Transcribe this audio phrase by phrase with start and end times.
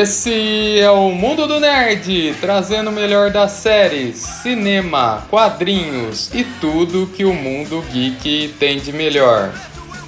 [0.00, 7.10] Esse é o Mundo do Nerd, trazendo o melhor das séries, cinema, quadrinhos e tudo
[7.14, 9.52] que o mundo geek tem de melhor.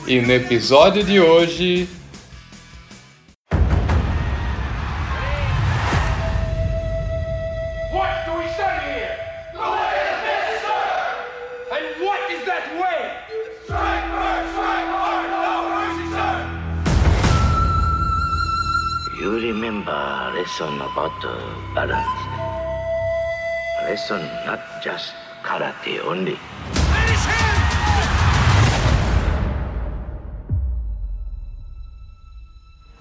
[0.07, 1.87] E no episódio de hoje,
[21.25, 22.07] uh, balance.
[23.83, 25.13] Lesson not just
[25.43, 26.37] karate only.
[26.73, 27.53] Finish him!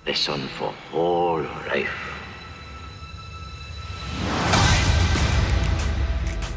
[0.06, 2.12] Lesson for whole life.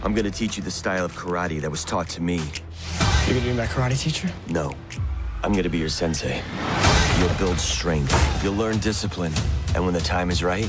[0.02, 2.36] I'm gonna teach you the style of karate that was taught to me.
[3.26, 4.30] You're gonna be my karate teacher?
[4.48, 4.74] No,
[5.42, 6.42] I'm gonna be your sensei.
[7.18, 9.32] You'll build strength, you'll learn discipline,
[9.74, 10.68] and when the time is right,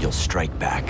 [0.00, 0.84] you'll strike back.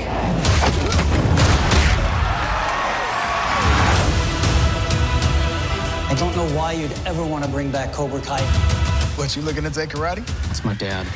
[6.08, 8.40] I don't know why you'd ever want to bring back Cobra Kai.
[9.16, 10.22] What, you looking to take karate?
[10.50, 11.06] It's my dad.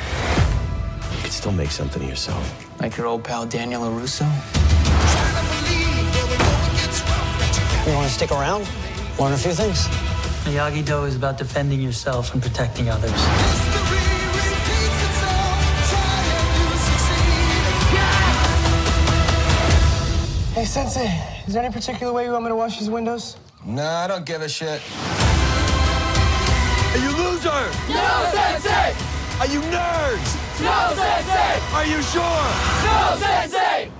[1.15, 2.79] You could still make something of yourself.
[2.79, 4.21] Like your old pal Daniel LaRusso.
[7.87, 8.67] You want to stick around?
[9.19, 9.87] Learn a few things?
[10.45, 13.11] Miyagi-Do is about defending yourself and protecting others.
[20.65, 21.11] Hey, Sensei,
[21.45, 23.37] is there any particular way you want me to wash these windows?
[23.63, 24.81] Nah, I don't give a shit.
[26.89, 27.69] Are you loser?
[27.87, 28.95] No, Sensei!
[29.41, 30.35] Are you nerds?
[30.59, 31.61] No, Sensei!
[31.71, 32.47] Are you sure?
[32.81, 33.91] No, Sensei!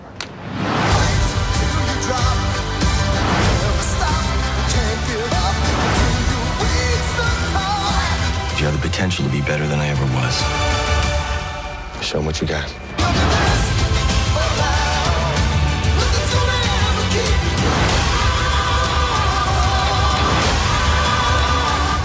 [8.57, 12.03] You have the potential to be better than I ever was.
[12.03, 13.34] Show them what you got.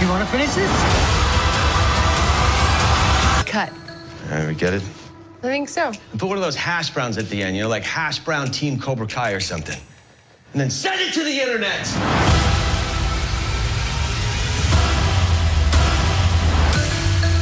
[0.01, 0.71] You want to finish this?
[3.45, 3.71] Cut.
[4.31, 4.81] All right, we get it?
[5.43, 5.91] I think so.
[6.17, 8.79] Put one of those hash browns at the end, you know, like hash brown team
[8.79, 9.79] Cobra Kai or something.
[10.53, 11.85] And then send it to the internet.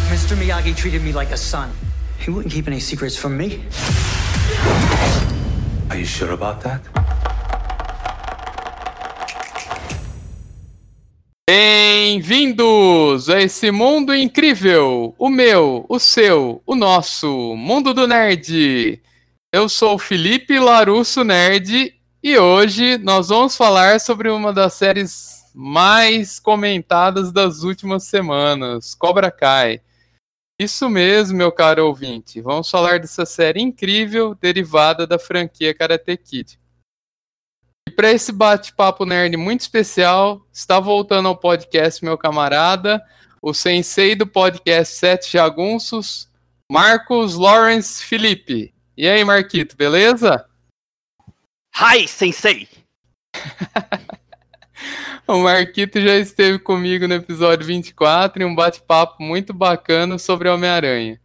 [0.09, 0.35] Mr.
[0.35, 1.71] Miyagi treated me like a son.
[2.19, 3.63] He wouldn't keep any secrets from me.
[5.89, 6.81] Are you sure about that?
[11.51, 19.01] Bem-vindos a esse mundo incrível, o meu, o seu, o nosso, mundo do nerd.
[19.51, 25.43] Eu sou o Felipe Larusso Nerd e hoje nós vamos falar sobre uma das séries
[25.55, 29.81] mais comentadas das últimas semanas, Cobra Kai.
[30.61, 32.41] Isso mesmo, meu caro ouvinte.
[32.41, 36.59] Vamos falar dessa série incrível derivada da franquia Karate Kid.
[37.89, 43.03] E para esse bate-papo nerd muito especial, está voltando ao podcast meu camarada,
[43.41, 46.29] o sensei do podcast Sete Jagunços,
[46.72, 48.72] Marcos Lawrence Felipe.
[48.95, 50.45] E aí, Marquito, beleza?
[51.75, 52.69] Hi, sensei!
[55.27, 61.19] O Marquito já esteve comigo no episódio 24 em um bate-papo muito bacana sobre Homem-Aranha.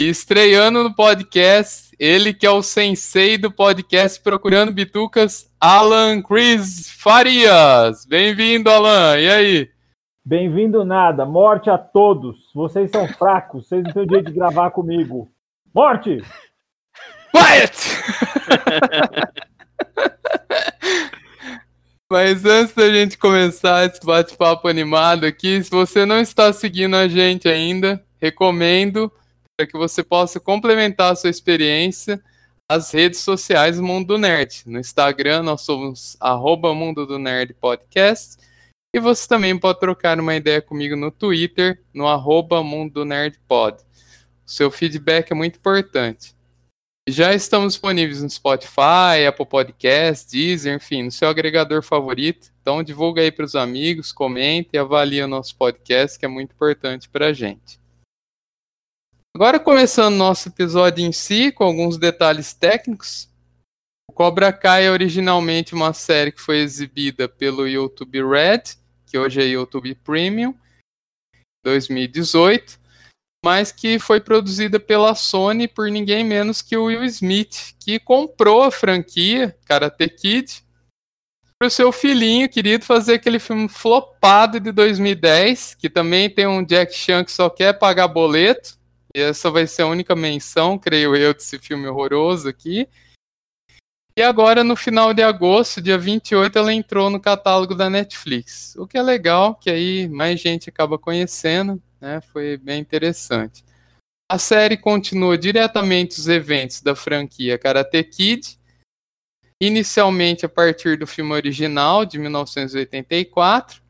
[0.00, 6.90] E estreando no podcast, ele que é o sensei do podcast Procurando Bitucas, Alan Chris
[6.90, 8.04] Farias.
[8.04, 9.18] Bem-vindo, Alan.
[9.18, 9.70] E aí?
[10.24, 12.50] Bem-vindo nada, morte a todos.
[12.54, 15.30] Vocês são fracos, vocês não têm o direito de gravar comigo.
[15.74, 16.22] Morte!
[17.30, 17.72] Quiet!
[22.10, 27.08] Mas antes da gente começar esse bate-papo animado aqui, se você não está seguindo a
[27.08, 29.10] gente ainda, recomendo
[29.56, 32.22] para que você possa complementar a sua experiência
[32.68, 34.64] as redes sociais do Mundo do Nerd.
[34.66, 38.36] No Instagram nós somos arroba Mundo do Nerd Podcast
[38.94, 43.38] e você também pode trocar uma ideia comigo no Twitter, no arroba Mundo do Nerd
[43.46, 43.78] Pod.
[44.44, 46.34] O seu feedback é muito importante.
[47.08, 52.50] Já estamos disponíveis no Spotify, Apple Podcasts, Deezer, enfim, no seu agregador favorito.
[52.60, 56.52] Então divulga aí para os amigos, comente e avalie o nosso podcast, que é muito
[56.52, 57.78] importante para a gente.
[59.36, 63.28] Agora começando nosso episódio em si, com alguns detalhes técnicos.
[64.08, 68.62] O Cobra Kai é originalmente uma série que foi exibida pelo YouTube Red,
[69.04, 70.54] que hoje é YouTube Premium,
[71.62, 72.78] 2018
[73.44, 78.62] mas que foi produzida pela Sony por ninguém menos que o Will Smith, que comprou
[78.62, 80.64] a franquia Karate Kid
[81.58, 86.64] para o seu filhinho querido fazer aquele filme flopado de 2010, que também tem um
[86.64, 88.76] Jack Chan que só quer pagar boleto,
[89.20, 92.88] essa vai ser a única menção, creio eu, desse filme horroroso aqui.
[94.18, 98.74] E agora, no final de agosto, dia 28, ela entrou no catálogo da Netflix.
[98.76, 102.20] O que é legal, que aí mais gente acaba conhecendo, né?
[102.32, 103.62] Foi bem interessante.
[104.28, 108.58] A série continua diretamente os eventos da franquia Karate Kid,
[109.62, 113.82] inicialmente a partir do filme original de 1984,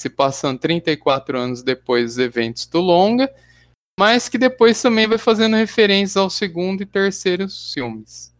[0.00, 3.32] se passando 34 anos depois dos eventos do longa,
[3.98, 8.32] mas que depois também vai fazendo referências ao segundo e terceiro filmes.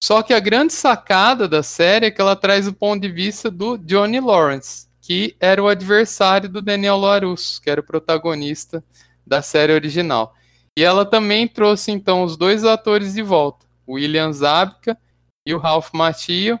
[0.00, 3.50] Só que a grande sacada da série é que ela traz o ponto de vista
[3.50, 8.84] do Johnny Lawrence, que era o adversário do Daniel LaRusso, que era o protagonista
[9.26, 10.36] da série original.
[10.78, 14.96] E ela também trouxe então os dois atores de volta, o William Zabka
[15.44, 16.60] e o Ralph Macchio,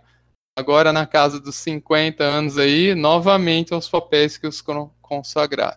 [0.58, 4.60] agora na casa dos 50 anos aí, novamente aos papéis que os
[5.00, 5.76] consagraram.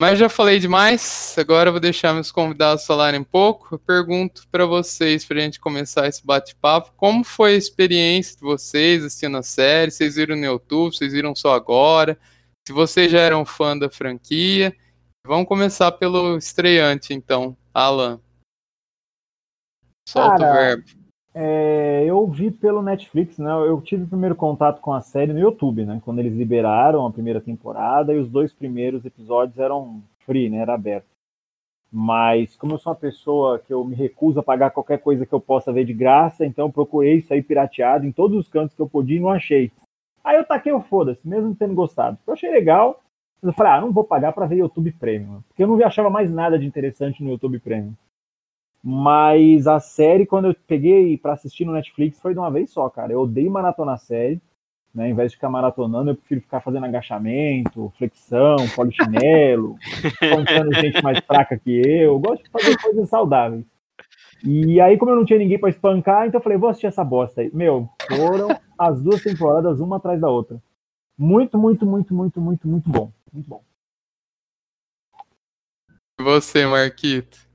[0.00, 3.74] Mas já falei demais, agora eu vou deixar meus convidados falarem um pouco.
[3.74, 8.42] Eu pergunto para vocês, para a gente começar esse bate-papo, como foi a experiência de
[8.42, 9.90] vocês assistindo a série?
[9.90, 10.94] Vocês viram no YouTube?
[10.94, 12.16] Vocês viram só agora?
[12.64, 14.72] Se vocês já eram fã da franquia?
[15.26, 17.56] Vamos começar pelo estreante, então.
[17.74, 18.20] Alan.
[20.08, 20.97] Solta Cara, o verbo.
[21.34, 23.50] É, eu vi pelo Netflix, né?
[23.50, 26.00] Eu tive o primeiro contato com a série no YouTube, né?
[26.04, 30.58] Quando eles liberaram a primeira temporada e os dois primeiros episódios eram free, né?
[30.58, 31.06] Era aberto.
[31.90, 35.32] Mas como eu sou uma pessoa que eu me recuso a pagar qualquer coisa que
[35.32, 38.82] eu possa ver de graça, então eu procurei aí pirateado em todos os cantos que
[38.82, 39.72] eu podia e não achei.
[40.22, 42.18] Aí eu taquei o foda-se, mesmo tendo gostado.
[42.26, 43.00] Eu achei legal,
[43.40, 45.40] mas eu falei, ah, não vou pagar para ver YouTube Premium.
[45.48, 47.94] Porque eu não achava mais nada de interessante no YouTube Premium.
[48.82, 52.88] Mas a série, quando eu peguei para assistir no Netflix, foi de uma vez só,
[52.88, 53.12] cara.
[53.12, 54.40] Eu odeio maratonar a série.
[54.94, 55.04] Né?
[55.04, 59.76] Ao invés de ficar maratonando, eu prefiro ficar fazendo agachamento, flexão, polichinelo,
[60.18, 62.12] contando gente mais fraca que eu.
[62.12, 63.64] Eu gosto de fazer coisas saudáveis.
[64.44, 67.04] E aí, como eu não tinha ninguém para espancar, então eu falei, vou assistir essa
[67.04, 67.50] bosta aí.
[67.52, 68.48] Meu, foram
[68.78, 70.62] as duas temporadas, uma atrás da outra.
[71.18, 73.12] Muito, muito, muito, muito, muito, muito bom.
[73.32, 73.62] Muito bom.
[76.20, 77.47] E você, Marquito?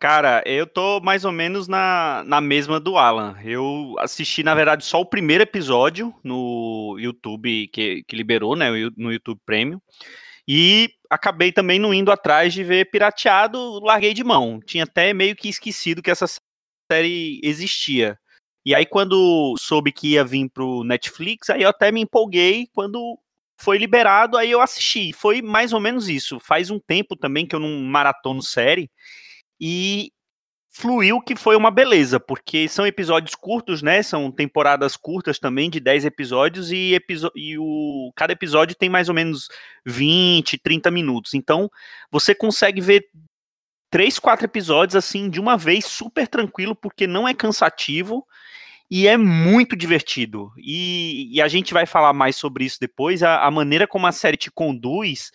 [0.00, 3.36] Cara, eu tô mais ou menos na, na mesma do Alan.
[3.44, 9.12] Eu assisti, na verdade, só o primeiro episódio no YouTube, que, que liberou, né, no
[9.12, 9.78] YouTube Premium.
[10.48, 14.58] E acabei também não indo atrás de ver pirateado, larguei de mão.
[14.64, 16.24] Tinha até meio que esquecido que essa
[16.90, 18.18] série existia.
[18.64, 22.68] E aí, quando soube que ia vir pro Netflix, aí eu até me empolguei.
[22.74, 23.18] Quando
[23.60, 25.12] foi liberado, aí eu assisti.
[25.12, 26.40] Foi mais ou menos isso.
[26.40, 28.90] Faz um tempo também que eu não maratono série
[29.60, 30.12] e
[30.70, 34.02] fluiu que foi uma beleza, porque são episódios curtos, né?
[34.02, 36.98] São temporadas curtas também, de 10 episódios, e,
[37.34, 39.48] e o, cada episódio tem mais ou menos
[39.84, 41.34] 20, 30 minutos.
[41.34, 41.68] Então,
[42.10, 43.04] você consegue ver
[43.90, 48.24] três, quatro episódios assim de uma vez, super tranquilo, porque não é cansativo
[48.88, 50.52] e é muito divertido.
[50.56, 53.22] E, e a gente vai falar mais sobre isso depois.
[53.22, 55.32] A, a maneira como a série te conduz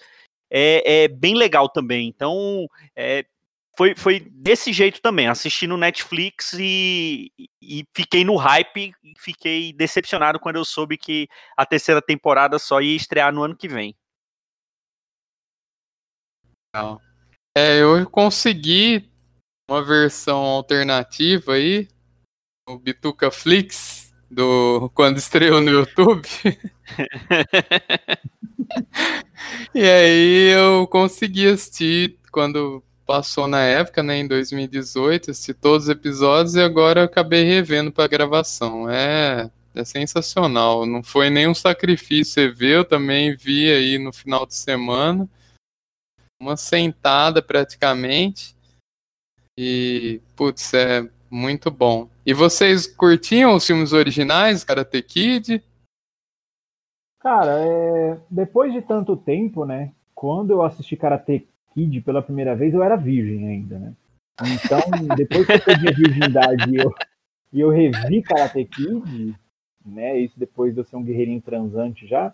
[0.49, 2.07] é, é bem legal também.
[2.07, 3.25] Então, é,
[3.77, 5.27] foi, foi desse jeito também.
[5.27, 7.31] Assisti no Netflix e,
[7.61, 12.81] e fiquei no hype e fiquei decepcionado quando eu soube que a terceira temporada só
[12.81, 13.95] ia estrear no ano que vem.
[17.57, 19.09] É, eu consegui
[19.69, 21.87] uma versão alternativa aí,
[22.67, 26.27] o Bituca Flix, do quando estreou no YouTube.
[29.73, 35.89] e aí eu consegui assistir quando passou na época, né, em 2018, assisti todos os
[35.89, 38.89] episódios e agora acabei revendo para gravação.
[38.89, 40.85] É, é sensacional.
[40.85, 45.29] Não foi nenhum sacrifício rever, eu também vi aí no final de semana.
[46.41, 48.55] Uma sentada praticamente.
[49.57, 52.09] E, putz, é muito bom.
[52.25, 55.63] E vocês curtiam os filmes originais, Karate Kid?
[57.19, 58.19] Cara, é...
[58.29, 59.93] depois de tanto tempo, né?
[60.13, 63.93] Quando eu assisti Karate Kid pela primeira vez, eu era virgem ainda, né?
[64.41, 64.79] Então,
[65.15, 66.93] depois que eu perdi a virgindade e eu,
[67.53, 69.35] eu revi Karate Kid,
[69.85, 70.17] né?
[70.17, 72.33] Isso depois de eu ser um guerreirinho transante já,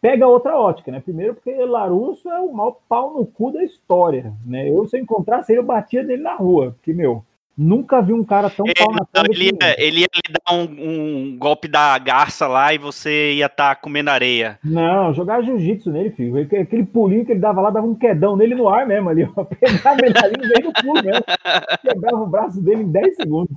[0.00, 1.00] pega outra ótica, né?
[1.00, 4.68] Primeiro porque Larusso é o maior pau no cu da história, né?
[4.68, 7.24] Eu, se eu encontrasse ele, eu batia dele na rua, porque, meu,
[7.56, 9.28] Nunca vi um cara tão pau na cara.
[9.30, 13.46] Ele, ia, ele ia lhe dar um, um, golpe da garça lá e você ia
[13.46, 14.58] estar tá comendo areia.
[14.62, 16.38] Não, jogar jiu-jitsu nele, filho.
[16.38, 19.26] Aquele pulinho que ele dava lá, dava um quedão nele no ar mesmo ali.
[19.34, 19.44] Ó.
[19.48, 21.24] Pegava a medalhinha e veio no pulo mesmo.
[21.80, 23.56] Quebrava o braço dele em 10 segundos.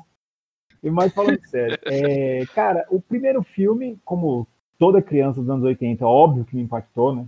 [0.81, 1.77] E mais falando sério.
[1.85, 7.13] É, cara, o primeiro filme, como toda criança dos anos 80, óbvio que me impactou,
[7.13, 7.25] né?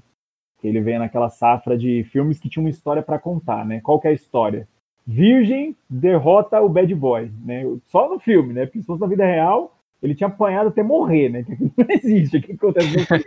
[0.62, 3.82] Que ele vem naquela safra de filmes que tinha uma história para contar, né?
[3.82, 4.70] Qual que é a história?
[5.06, 7.64] Virgem derrota o bad boy, né?
[7.86, 8.66] Só no filme, né?
[8.66, 11.44] Porque se fosse na vida real, ele tinha apanhado até morrer, né?
[11.44, 12.38] Que não existe.
[12.38, 13.26] O que acontece no filme?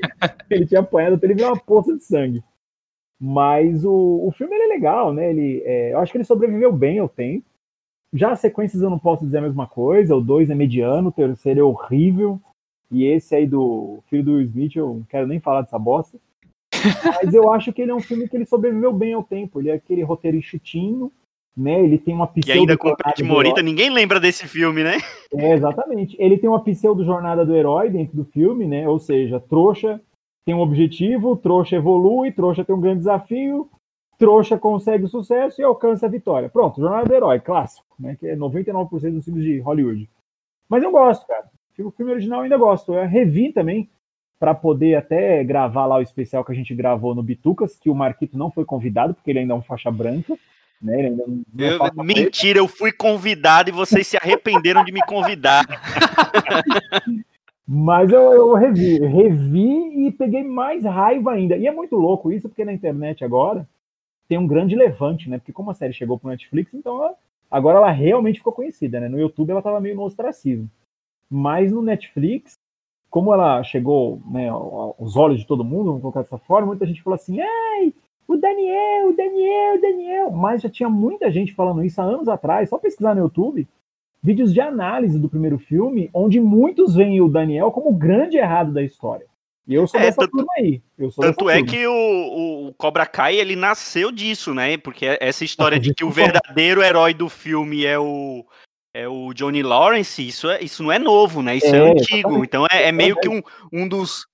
[0.51, 2.43] Ele tinha apanhado até ele virar uma poça de sangue.
[3.21, 5.31] Mas o, o filme é legal, né?
[5.31, 7.47] Ele, é, eu acho que ele sobreviveu bem ao tempo.
[8.13, 10.15] Já as sequências eu não posso dizer a mesma coisa.
[10.15, 12.41] O 2 é mediano, o terceiro é horrível.
[12.91, 16.19] E esse aí do filho do Smith, eu não quero nem falar dessa bosta.
[17.23, 19.61] Mas eu acho que ele é um filme que ele sobreviveu bem ao tempo.
[19.61, 21.11] Ele é aquele roteiro enxutinho,
[21.57, 21.83] né?
[21.83, 22.49] Ele tem uma pseudo.
[22.49, 24.99] E ainda com o Pet Morita, ninguém lembra desse filme, né?
[25.33, 26.17] É, exatamente.
[26.19, 28.89] Ele tem uma pseudo jornada do herói dentro do filme, né?
[28.89, 30.01] Ou seja, trouxa
[30.45, 33.71] tem um objetivo, trouxa evolui, trouxa tem um grande desafio,
[34.19, 36.49] trouxa consegue o sucesso e alcança a vitória.
[36.49, 38.17] Pronto, jornada do herói, clássico, né?
[38.19, 40.09] Que é 99% dos filmes de Hollywood.
[40.69, 41.49] Mas eu gosto, cara.
[41.79, 42.93] O filme original eu ainda gosto.
[42.93, 43.89] Eu revi também
[44.39, 47.95] para poder até gravar lá o especial que a gente gravou no Bitucas, que o
[47.95, 50.37] Marquito não foi convidado, porque ele ainda é um faixa branca.
[50.81, 51.11] Né?
[51.11, 55.65] Não, não eu, mentira, eu fui convidado e vocês se arrependeram de me convidar.
[57.67, 61.57] Mas eu, eu revi, revi e peguei mais raiva ainda.
[61.57, 63.67] E é muito louco isso, porque na internet agora
[64.29, 65.39] tem um grande levante, né?
[65.39, 67.15] Porque como a série chegou pro Netflix, então ela,
[67.51, 69.09] agora ela realmente ficou conhecida, né?
[69.09, 70.69] No YouTube ela tava meio no ostracismo.
[71.31, 72.59] Mas no Netflix,
[73.09, 77.03] como ela chegou né, aos olhos de todo mundo, vamos colocar dessa forma, muita gente
[77.03, 77.95] falou assim, ai,
[78.27, 80.31] o Daniel, o Daniel, o Daniel.
[80.31, 83.67] Mas já tinha muita gente falando isso há anos atrás, só pesquisar no YouTube,
[84.23, 88.73] vídeos de análise do primeiro filme, onde muitos veem o Daniel como o grande errado
[88.73, 89.27] da história.
[89.67, 90.83] E eu sou é, dessa tanto, turma aí.
[91.19, 94.77] tanto é que o, o, Cobra Kai, ele nasceu disso, né?
[94.77, 98.45] Porque essa história de que o verdadeiro herói do filme é o,
[98.93, 101.57] é o Johnny Lawrence, isso, é, isso não é novo, né?
[101.57, 102.17] Isso é, é antigo.
[102.17, 102.47] Exatamente.
[102.47, 104.27] Então é, é meio que um, um dos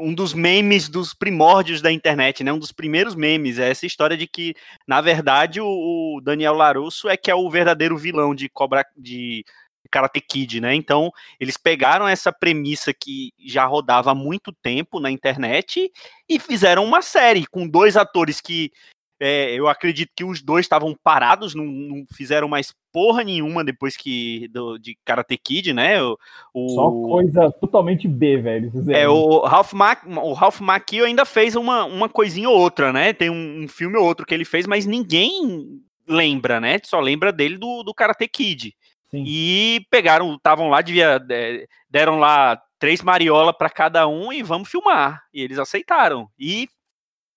[0.00, 2.52] um dos memes dos primórdios da internet, né?
[2.52, 4.54] Um dos primeiros memes é essa história de que,
[4.86, 9.44] na verdade, o, Daniel Larusso é que é o verdadeiro vilão de Cobra de
[9.90, 10.74] Karate Kid, né?
[10.74, 15.90] Então, eles pegaram essa premissa que já rodava há muito tempo na internet
[16.28, 18.70] e fizeram uma série com dois atores que
[19.20, 23.94] é, eu acredito que os dois estavam parados, não, não, fizeram mais porra nenhuma depois
[23.94, 26.02] que do, de Karate Kid, né?
[26.54, 28.72] O, Só coisa totalmente B, velho.
[28.88, 33.12] É, o Ralph, Mac, o Ralph Macchio ainda fez uma, uma coisinha ou outra, né?
[33.12, 36.78] Tem um, um, filme ou outro que ele fez, mas ninguém lembra, né?
[36.82, 38.74] Só lembra dele do, do Karate Kid.
[39.10, 39.24] Sim.
[39.26, 41.20] E pegaram, estavam lá, devia,
[41.90, 45.20] deram lá três mariola para cada um e vamos filmar.
[45.34, 46.26] E eles aceitaram.
[46.38, 46.68] E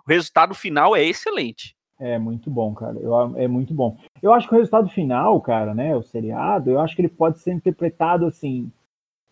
[0.06, 1.76] o resultado final é excelente.
[2.00, 2.98] É muito bom, cara.
[3.00, 3.98] Eu, é muito bom.
[4.22, 7.40] Eu acho que o resultado final, cara, né, o seriado, eu acho que ele pode
[7.40, 8.72] ser interpretado assim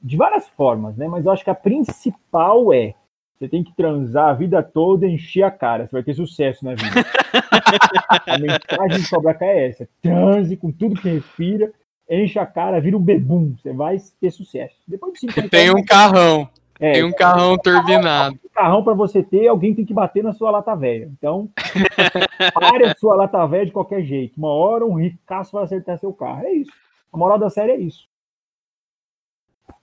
[0.01, 1.07] de várias formas, né?
[1.07, 2.95] Mas eu acho que a principal é
[3.41, 5.87] você tem que transar a vida toda e encher a cara.
[5.87, 6.85] Você vai ter sucesso na vida.
[8.27, 9.89] a mensagem de Cobra Kai é essa.
[9.99, 11.73] Transe com tudo que respira,
[12.07, 13.55] enche a cara, vira um bebum.
[13.57, 14.75] Você vai ter sucesso.
[14.87, 16.47] Depois de 50 Tem um carrão.
[16.81, 18.39] É, tem um carrão turbinado.
[18.43, 21.11] Um carrão para você ter, alguém tem que bater na sua lata velha.
[21.15, 21.47] Então,
[22.55, 24.35] pare a sua lata velha de qualquer jeito.
[24.35, 26.43] Uma hora um ricaço vai acertar seu carro.
[26.43, 26.71] É isso.
[27.13, 28.09] A moral da série é isso.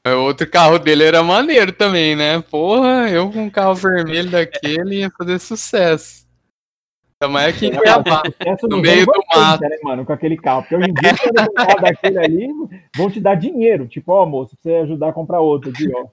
[0.02, 2.42] É, outro carro dele era maneiro também, né?
[2.50, 6.26] Porra, eu com um carro vermelho daquele ia fazer sucesso.
[7.20, 8.22] Também aqui em Cuiabá,
[8.68, 9.62] no meio do mato.
[9.62, 10.62] Né, mano, com aquele carro.
[10.62, 12.48] Porque hoje em dia, se você carro daquele ali,
[12.96, 13.86] vão te dar dinheiro.
[13.86, 16.06] Tipo, ó, moço, pra você ajudar a comprar outro aqui, ó.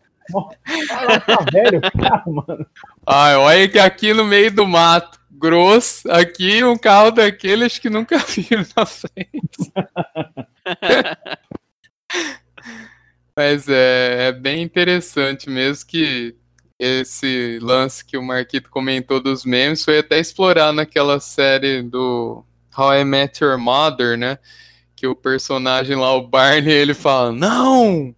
[3.06, 8.18] Ai, olha que aqui no meio do mato, grosso, aqui um carro daqueles que nunca
[8.28, 9.72] viram na frente.
[13.36, 16.36] Mas é, é, bem interessante mesmo que
[16.80, 22.46] esse lance que o Marquito comentou dos memes foi até explorar naquela série do
[22.78, 24.38] How I Met Your Mother, né?
[24.96, 28.16] Que o personagem lá, o Barney, ele fala: Não!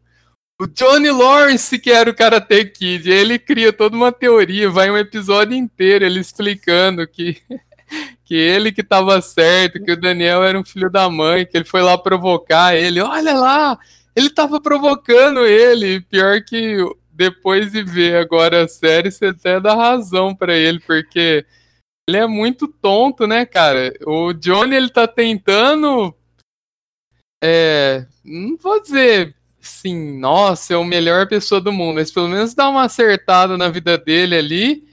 [0.60, 4.98] O Johnny Lawrence, que era o Karate Kid, ele cria toda uma teoria, vai um
[4.98, 7.40] episódio inteiro ele explicando que,
[8.26, 11.64] que ele que estava certo, que o Daniel era um filho da mãe, que ele
[11.66, 13.00] foi lá provocar ele.
[13.00, 13.78] Olha lá,
[14.16, 16.02] ele estava provocando ele.
[16.02, 16.78] Pior que
[17.12, 21.46] depois de ver agora a série, você até dá razão para ele, porque
[22.10, 23.94] ele é muito tonto, né, cara?
[24.08, 26.16] O Johnny, ele tá tentando.
[27.44, 28.08] É.
[28.26, 29.37] Não vou dizer
[29.68, 33.70] sim, nossa, é o melhor pessoa do mundo, mas pelo menos dá uma acertada na
[33.70, 34.88] vida dele ali.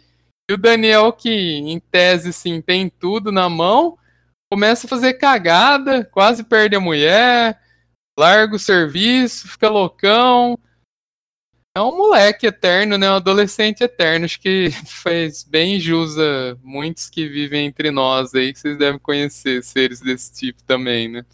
[0.51, 3.97] E o Daniel, que em tese sim tem tudo na mão,
[4.53, 7.59] começa a fazer cagada, quase perde a mulher,
[8.19, 10.59] larga o serviço, fica loucão.
[11.77, 13.11] É um moleque eterno, né?
[13.11, 14.27] Um adolescente eterno.
[14.27, 19.01] Acho que fez bem jus a muitos que vivem entre nós aí, que vocês devem
[19.01, 21.25] conhecer seres desse tipo também, né?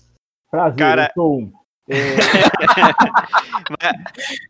[0.50, 1.60] Prazer, Cara- eu sou um.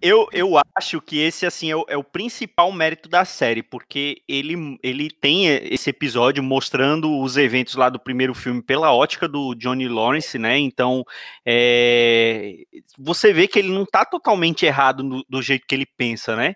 [0.00, 4.23] eu, eu acho que esse assim é o, é o principal mérito da série, porque
[4.28, 9.54] ele, ele tem esse episódio mostrando os eventos lá do primeiro filme pela ótica do
[9.54, 10.59] Johnny Lawrence, né?
[10.59, 11.04] Então
[11.47, 12.56] é,
[12.99, 16.54] você vê que ele não tá totalmente errado no- do jeito que ele pensa, né?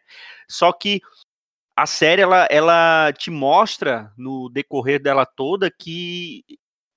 [0.49, 1.01] Só que
[1.77, 6.45] a série ela, ela te mostra no decorrer dela toda que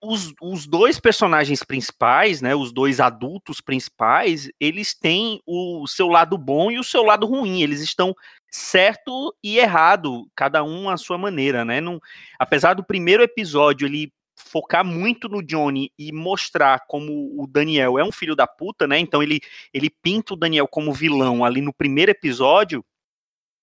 [0.02, 6.38] os, os dois personagens principais, né, os dois adultos principais, eles têm o seu lado
[6.38, 7.62] bom e o seu lado ruim.
[7.62, 8.16] Eles estão
[8.52, 11.82] certo e errado, cada um à sua maneira, né?
[11.82, 12.00] Não,
[12.40, 18.04] apesar do primeiro episódio ele focar muito no Johnny e mostrar como o Daniel é
[18.04, 19.00] um filho da puta, né?
[19.00, 19.40] Então ele
[19.74, 22.86] ele pinta o Daniel como vilão ali no primeiro episódio,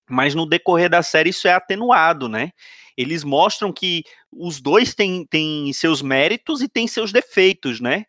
[0.09, 2.51] mas no decorrer da série isso é atenuado, né?
[2.97, 8.05] Eles mostram que os dois têm, têm seus méritos e têm seus defeitos, né?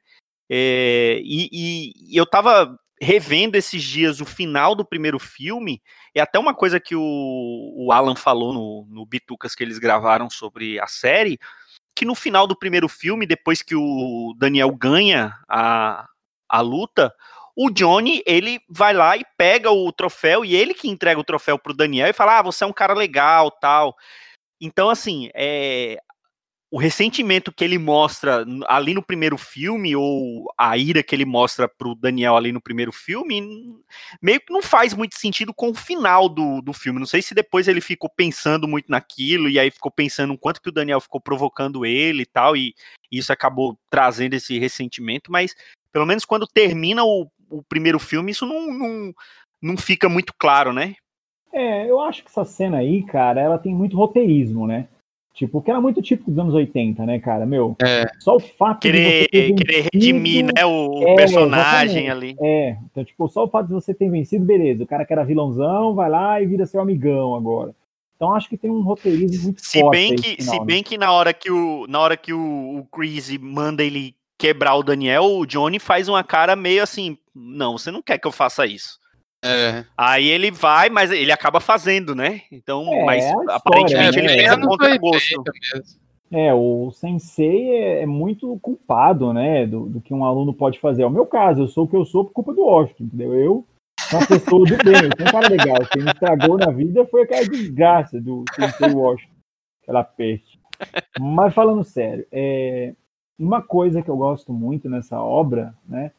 [0.49, 5.83] É, e, e- eu tava revendo esses dias o final do primeiro filme,
[6.15, 7.03] é até uma coisa que o,
[7.77, 11.39] o Alan falou no, no Bitucas que eles gravaram sobre a série,
[11.95, 16.07] que no final do primeiro filme, depois que o Daniel ganha a,
[16.49, 17.13] a luta,
[17.57, 21.59] o Johnny, ele vai lá e pega o troféu, e ele que entrega o troféu
[21.59, 23.97] pro Daniel e fala, ah, você é um cara legal, tal.
[24.61, 25.99] Então, assim, é,
[26.71, 31.67] o ressentimento que ele mostra ali no primeiro filme, ou a ira que ele mostra
[31.67, 33.41] pro Daniel ali no primeiro filme,
[34.21, 36.99] meio que não faz muito sentido com o final do, do filme.
[36.99, 40.61] Não sei se depois ele ficou pensando muito naquilo, e aí ficou pensando o quanto
[40.61, 42.75] que o Daniel ficou provocando ele e tal, e
[43.11, 45.55] isso acabou trazendo esse ressentimento, mas
[45.91, 49.13] pelo menos quando termina o, o primeiro filme, isso não, não,
[49.63, 50.95] não fica muito claro, né?
[51.53, 54.89] É, eu acho que essa cena aí, cara, ela tem muito roteirismo, né?
[55.33, 57.45] Tipo, que era muito típico dos anos 80, né, cara?
[57.45, 58.07] Meu, É.
[58.19, 62.11] só o fato de Querer, você ter querer redimir, né, o, É, personagem exatamente.
[62.11, 62.37] ali.
[62.41, 64.83] É, então, tipo, só o fato de você ter vencido, beleza.
[64.83, 67.75] O cara que era vilãozão vai lá e vira seu amigão agora.
[68.17, 69.93] Então acho que tem um roteirismo muito Se forte.
[69.93, 70.65] bem que, final, se né?
[70.65, 74.75] bem que na hora que o na hora que o, o Chris manda ele quebrar
[74.77, 78.33] o Daniel, o Johnny faz uma cara meio assim, não, você não quer que eu
[78.33, 78.99] faça isso.
[79.45, 79.85] É.
[79.97, 82.41] Aí ele vai, mas ele acaba fazendo, né?
[82.51, 84.25] Então, É, mas é história, aparentemente né?
[84.25, 85.99] ele É, fez a anos contra 80 gosto.
[86.33, 91.03] É, o sensei é, é muito culpado, né, do, do que um aluno pode fazer.
[91.03, 93.35] É o meu caso, eu sou o que eu sou por culpa do Washington, entendeu?
[93.35, 93.65] Eu
[94.01, 95.77] sou uma pessoa do bem, eu sou um cara legal.
[95.93, 99.35] Quem me estragou na vida foi aquela desgraça do sensei Washington,
[99.83, 100.59] aquela peste.
[101.21, 102.93] Mas falando sério, é,
[103.39, 106.11] uma coisa que eu gosto muito nessa obra, né,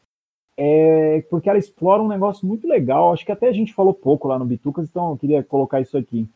[0.60, 3.12] é porque ela explora um negócio muito legal.
[3.12, 5.96] Acho que até a gente falou pouco lá no Bitucas, então eu queria colocar isso
[5.96, 6.28] aqui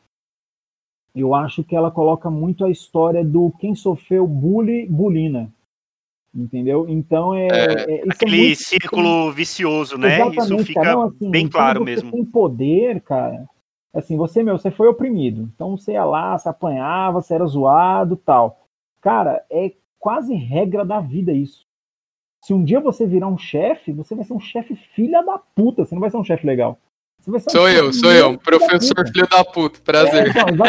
[1.15, 5.53] eu acho que ela coloca muito a história do quem sofreu bullying, bulina.
[6.35, 6.89] Entendeu?
[6.89, 7.49] Então é.
[7.49, 10.09] é- isso é Aquele muito- círculo vicioso, né?
[10.19, 10.95] Isso Exatamente, fica cara.
[10.95, 12.11] Não, assim, bem quando claro você mesmo.
[12.13, 13.47] tem poder, cara.
[13.93, 15.51] Assim, você, meu, você foi oprimido.
[15.55, 18.65] Então você ia lá, você apanhava, você era zoado tal.
[19.03, 21.67] Cara, é quase regra da vida isso.
[22.43, 25.85] Se um dia você virar um chefe, você vai ser um chefe filha da puta.
[25.85, 26.79] Você não vai ser um chefe legal.
[27.27, 29.13] Um Sou eu, sou eu, da professor puta.
[29.13, 29.81] filho da puta.
[29.85, 30.27] Prazer.
[30.27, 30.67] É, então.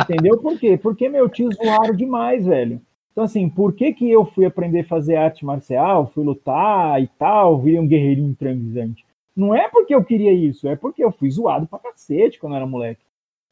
[0.00, 0.78] Entendeu por quê?
[0.80, 2.80] Porque, meu, te zoaram demais, velho.
[3.10, 7.08] Então, assim, por que que eu fui aprender a fazer arte marcial, fui lutar e
[7.18, 9.04] tal, virei um guerreirinho transante?
[9.36, 12.56] Não é porque eu queria isso, é porque eu fui zoado pra cacete quando eu
[12.58, 13.02] era moleque.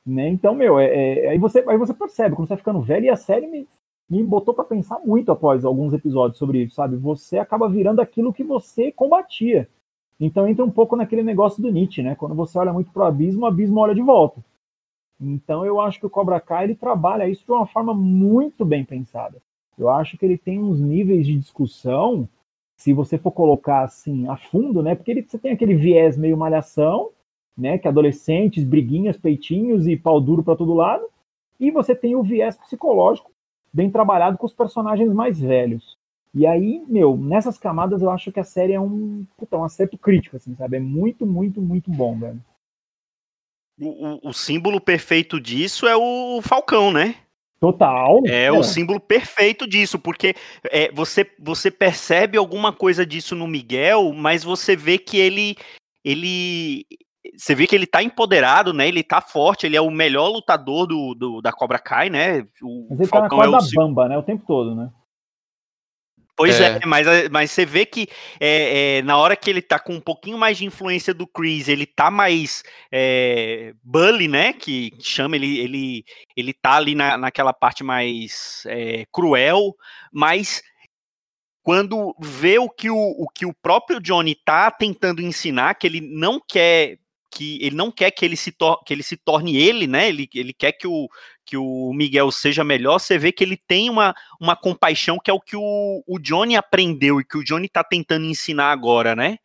[0.06, 0.28] Né?
[0.28, 3.10] Então, meu, é, é- aí, você, aí você percebe, quando você vai ficando velho, e
[3.10, 3.66] a série me,
[4.12, 6.96] me botou pra pensar muito após alguns episódios sobre isso, sabe?
[6.96, 9.66] Você acaba virando aquilo que você combatia.
[10.20, 12.14] Então entra um pouco naquele negócio do Nietzsche, né?
[12.14, 14.44] Quando você olha muito pro abismo, o abismo olha de volta.
[15.18, 18.84] Então eu acho que o Cobra Kai ele trabalha isso de uma forma muito bem
[18.84, 19.40] pensada.
[19.78, 22.28] Eu acho que ele tem uns níveis de discussão,
[22.76, 24.94] se você for colocar assim a fundo, né?
[24.94, 27.10] Porque ele, você tem aquele viés meio malhação,
[27.56, 27.78] né?
[27.78, 31.06] Que adolescentes, briguinhas, peitinhos e pau duro para todo lado.
[31.58, 33.31] E você tem o viés psicológico
[33.72, 35.96] bem trabalhado com os personagens mais velhos.
[36.34, 39.98] E aí, meu, nessas camadas eu acho que a série é um, puta, um acerto
[39.98, 40.76] crítico, assim, sabe?
[40.78, 42.40] É muito, muito, muito bom, velho.
[43.78, 47.16] O, o- o símbolo perfeito disso é o Falcão, né?
[47.60, 48.20] Total.
[48.26, 54.12] É o símbolo perfeito disso, porque é, você, você percebe alguma coisa disso no Miguel,
[54.12, 55.54] mas você vê que ele.
[56.04, 56.84] ele
[57.36, 58.88] você vê que ele tá empoderado, né?
[58.88, 62.46] Ele tá forte, ele é o melhor lutador do, do- da Cobra Kai, né?
[62.60, 63.60] O Mas ele tá na Falcão é corda o.
[63.60, 64.18] se- bamba, né?
[64.18, 64.90] O tempo todo, né?
[66.34, 68.08] Pois é, é mas, mas você vê que
[68.40, 71.68] é, é, na hora que ele tá com um pouquinho mais de influência do Chris,
[71.68, 74.52] ele tá mais é, bully, né?
[74.52, 76.04] Que, chama ele, ele,
[76.34, 79.76] ele tá ali na, naquela parte mais é, cruel,
[80.10, 80.62] mas
[81.62, 86.00] quando vê o que o, o que o próprio Johnny tá tentando ensinar, que ele
[86.00, 86.98] não quer
[87.32, 88.52] que ele não quer que ele se,
[88.84, 90.08] que ele se torne ele, né?
[90.08, 91.08] Ele, ele quer que o,
[91.44, 92.98] que o Miguel seja melhor.
[92.98, 96.56] Você vê que ele tem uma, uma compaixão que é o que o, o Johnny
[96.56, 99.38] aprendeu e que o Johnny tá tentando ensinar agora, né?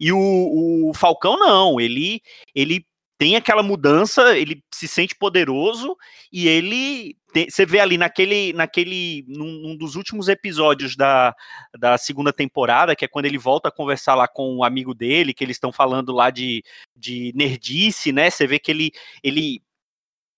[0.00, 2.20] E o, o Falcão não, ele
[2.54, 2.84] ele
[3.18, 5.96] tem aquela mudança, ele se sente poderoso
[6.32, 11.34] e ele tem, você vê ali naquele naquele num, num, dos últimos episódios da,
[11.78, 14.94] da segunda temporada, que é quando ele volta a conversar lá com o um amigo
[14.94, 16.62] dele, que eles estão falando lá de,
[16.96, 18.30] de nerdice, né?
[18.30, 18.90] Você vê que ele
[19.22, 19.62] ele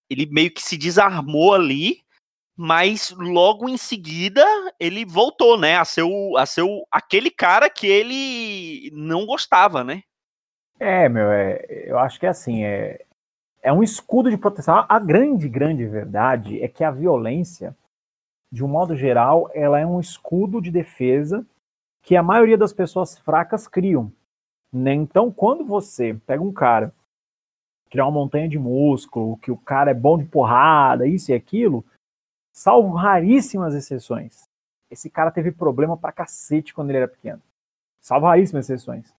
[0.09, 2.01] ele meio que se desarmou ali,
[2.57, 4.45] mas logo em seguida
[4.79, 9.85] ele voltou, né, a ser, o, a ser o, aquele cara que ele não gostava,
[9.85, 10.03] né?
[10.79, 13.05] É, meu, é, eu acho que é assim, é,
[13.63, 14.85] é um escudo de proteção.
[14.89, 17.75] A grande, grande verdade é que a violência,
[18.53, 21.45] de um modo geral, ela é um escudo de defesa
[22.03, 24.13] que a maioria das pessoas fracas criam.
[24.73, 24.93] Né?
[24.93, 26.95] Então, quando você pega um cara,
[27.91, 31.85] criar uma montanha de músculo, que o cara é bom de porrada, isso e aquilo,
[32.53, 34.45] salvo raríssimas exceções.
[34.91, 37.43] Esse cara teve problema pra cacete quando ele era pequeno.
[38.01, 39.16] Salvo raríssimas exceções.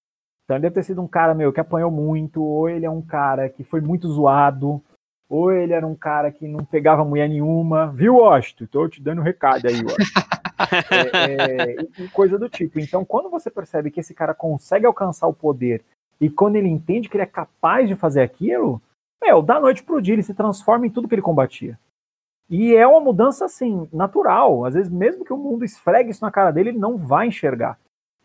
[0.47, 3.01] Então ele deve ter sido um cara, meu, que apanhou muito, ou ele é um
[3.01, 4.81] cara que foi muito zoado,
[5.29, 7.91] ou ele era um cara que não pegava mulher nenhuma.
[7.91, 8.65] Viu, Washington?
[8.71, 10.37] Tô te dando um recado aí, Washington.
[10.89, 12.79] é, é, coisa do tipo.
[12.79, 15.83] Então, quando você percebe que esse cara consegue alcançar o poder
[16.19, 18.81] e quando ele entende que ele é capaz de fazer aquilo,
[19.21, 21.77] meu, da noite pro dia ele se transforma em tudo que ele combatia.
[22.49, 24.63] E é uma mudança, assim, natural.
[24.63, 27.77] Às vezes, mesmo que o mundo esfregue isso na cara dele, ele não vai enxergar.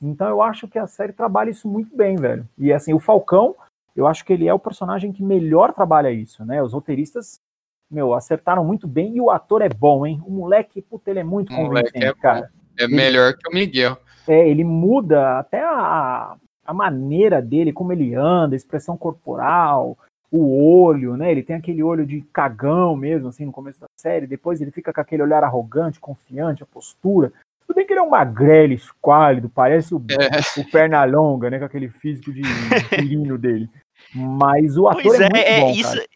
[0.02, 2.46] Então eu acho que a série trabalha isso muito bem, velho.
[2.58, 3.54] E assim, o Falcão,
[3.94, 6.60] eu acho que ele é o personagem que melhor trabalha isso, né?
[6.62, 7.40] Os roteiristas,
[7.88, 10.20] meu, acertaram muito bem e o ator é bom, hein?
[10.26, 12.50] O moleque, puta, ele é muito convincente, é cara.
[12.78, 13.96] É ele, melhor que o Miguel.
[14.26, 19.96] É, ele muda até a, a maneira dele, como ele anda, a expressão corporal,
[20.32, 21.30] o olho, né?
[21.30, 24.26] Ele tem aquele olho de cagão mesmo, assim, no começo da série.
[24.26, 27.32] Depois ele fica com aquele olhar arrogante, confiante, a postura.
[27.72, 30.60] Tudo bem que ele é um magrelo, esquálido, parece o, é.
[30.60, 31.58] o Pernalonga, né?
[31.58, 32.42] Com aquele físico de
[32.90, 33.66] filhinho dele.
[34.14, 35.96] Mas o ator pois é, é muito é, bom, isso...
[35.96, 36.06] Cara.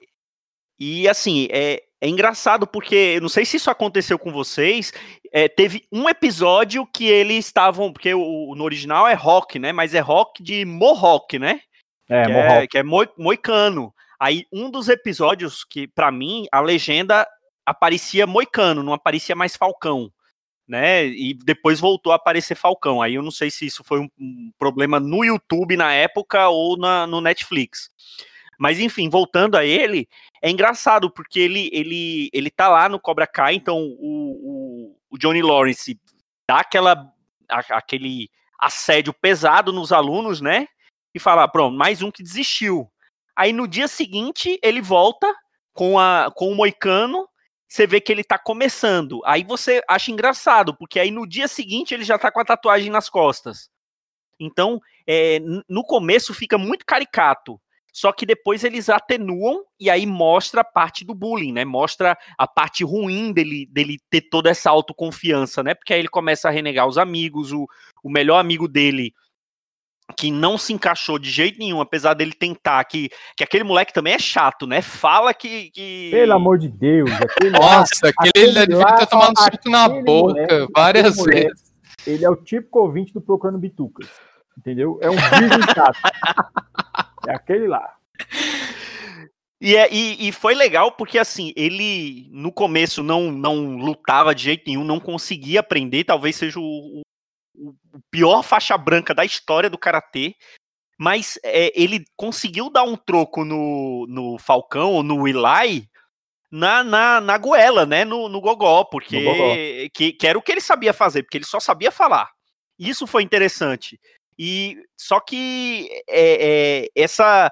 [0.79, 4.92] E assim, é, é engraçado porque, não sei se isso aconteceu com vocês,
[5.33, 9.73] é, teve um episódio que eles estavam, porque o, no original é rock, né?
[9.73, 11.61] Mas é rock de Mohawk, né?
[12.07, 12.53] É, que Mohawk.
[12.53, 13.95] É, que é moi, moicano.
[14.21, 17.27] Aí um dos episódios que, para mim, a legenda
[17.64, 20.12] aparecia moicano, não aparecia mais falcão
[20.66, 21.07] né?
[21.07, 23.00] E depois voltou a aparecer Falcão.
[23.00, 27.07] Aí eu não sei se isso foi um, problema no YouTube na época ou na,
[27.07, 27.90] no Netflix.
[28.59, 30.09] Mas enfim, voltando a ele,
[30.42, 35.18] é engraçado porque ele ele ele tá lá no Cobra Kai, então o, o, o
[35.18, 36.00] Johnny Lawrence
[36.48, 37.12] dá aquela
[37.48, 40.66] a, aquele assédio pesado nos alunos, né?
[41.14, 42.90] E fala, ah, pronto, mais um que desistiu.
[43.37, 45.33] Aí no dia seguinte ele volta
[45.74, 47.29] com a com o Moicano
[47.68, 49.20] você vê que ele tá começando.
[49.24, 52.90] Aí você acha engraçado, porque aí no dia seguinte ele já tá com a tatuagem
[52.90, 53.68] nas costas.
[54.38, 57.61] Então, é, no começo fica muito caricato.
[57.92, 61.64] Só que depois eles atenuam e aí mostra a parte do bullying, né?
[61.64, 65.74] Mostra a parte ruim dele, dele ter toda essa autoconfiança, né?
[65.74, 67.66] Porque aí ele começa a renegar os amigos, o,
[68.05, 69.14] o melhor amigo dele
[70.14, 74.14] que não se encaixou de jeito nenhum, apesar dele tentar, que, que aquele moleque também
[74.14, 74.81] é chato, né?
[74.81, 75.71] Fala que.
[75.71, 76.11] que...
[76.11, 77.11] Pelo amor de Deus.
[77.21, 81.73] Aquele Nossa, aquele, aquele ele devia ter tomado suco na boca moleque, várias vezes.
[82.07, 84.09] ele é o típico ouvinte do Procurando Bitucas.
[84.57, 84.99] Entendeu?
[85.03, 85.99] É um virgem chato.
[87.29, 87.95] é aquele lá.
[89.61, 94.45] E, é, e, e, foi legal porque, assim, ele no começo não, não lutava de
[94.45, 97.03] jeito nenhum, não conseguia aprender, talvez seja o,
[97.59, 100.35] o pior faixa branca da história do karatê,
[100.99, 105.88] mas é, ele conseguiu dar um troco no, no Falcão ou no Eli
[106.51, 108.05] na, na, na goela, né?
[108.05, 109.55] No, no Gogó, porque no gogó.
[109.92, 112.31] Que, que era o que ele sabia fazer, porque ele só sabia falar.
[112.79, 113.99] Isso foi interessante.
[114.38, 117.51] E só que é, é, essa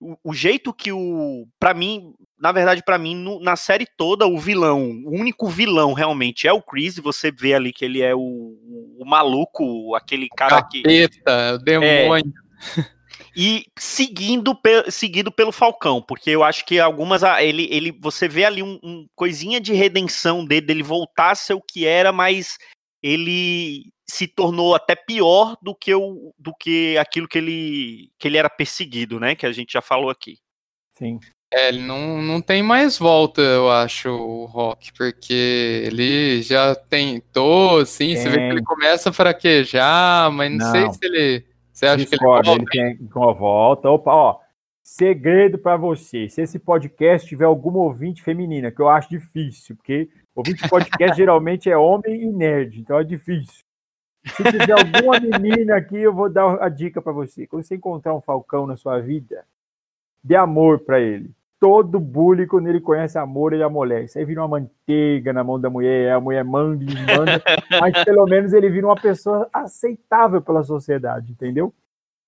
[0.00, 4.26] o, o, jeito que o para mim na verdade, para mim, no, na série toda,
[4.26, 6.96] o vilão, o único vilão realmente é o Chris.
[6.98, 11.54] Você vê ali que ele é o, o, maluco, aquele cara Capeta, que.
[11.54, 12.32] o demônio.
[12.76, 12.96] É,
[13.34, 17.22] e seguindo, pe, seguido pelo Falcão, porque eu acho que algumas.
[17.22, 21.54] Ele, ele, você vê ali um, um coisinha de redenção dele, dele voltar a ser
[21.54, 22.58] o que era, mas
[23.02, 28.36] ele se tornou até pior do que o do que aquilo que ele que ele
[28.36, 29.34] era perseguido, né?
[29.34, 30.38] Que a gente já falou aqui.
[30.96, 31.18] Sim.
[31.56, 37.78] É, ele não, não tem mais volta, eu acho, o Rock, porque ele já tentou,
[37.78, 38.50] assim, você vê que Tem.
[38.50, 40.92] ele começa a fraquejar, mas não, sei Não.
[40.92, 41.46] se ele.
[41.72, 43.88] Você acha Discordo, que ele ele tem uma volta.
[43.88, 44.38] Opa, ó.
[44.82, 46.28] Segredo pra você.
[46.28, 51.16] Se esse podcast tiver alguma ouvinte feminina, que eu acho difícil, porque ouvinte de podcast
[51.16, 53.64] geralmente é homem e nerd, então é difícil.
[54.26, 57.46] Se tiver alguma menina aqui, eu vou dar a dica pra você.
[57.46, 59.42] Quando você encontrar um falcão na sua vida,
[60.22, 61.30] dê amor pra ele.
[61.58, 64.04] Todo bullying, quando ele conhece amor, ele amolece.
[64.04, 67.42] Isso aí vira uma manteiga na mão da mulher, a mulher manda e manda,
[67.80, 71.72] mas pelo menos ele vira uma pessoa aceitável pela sociedade, entendeu?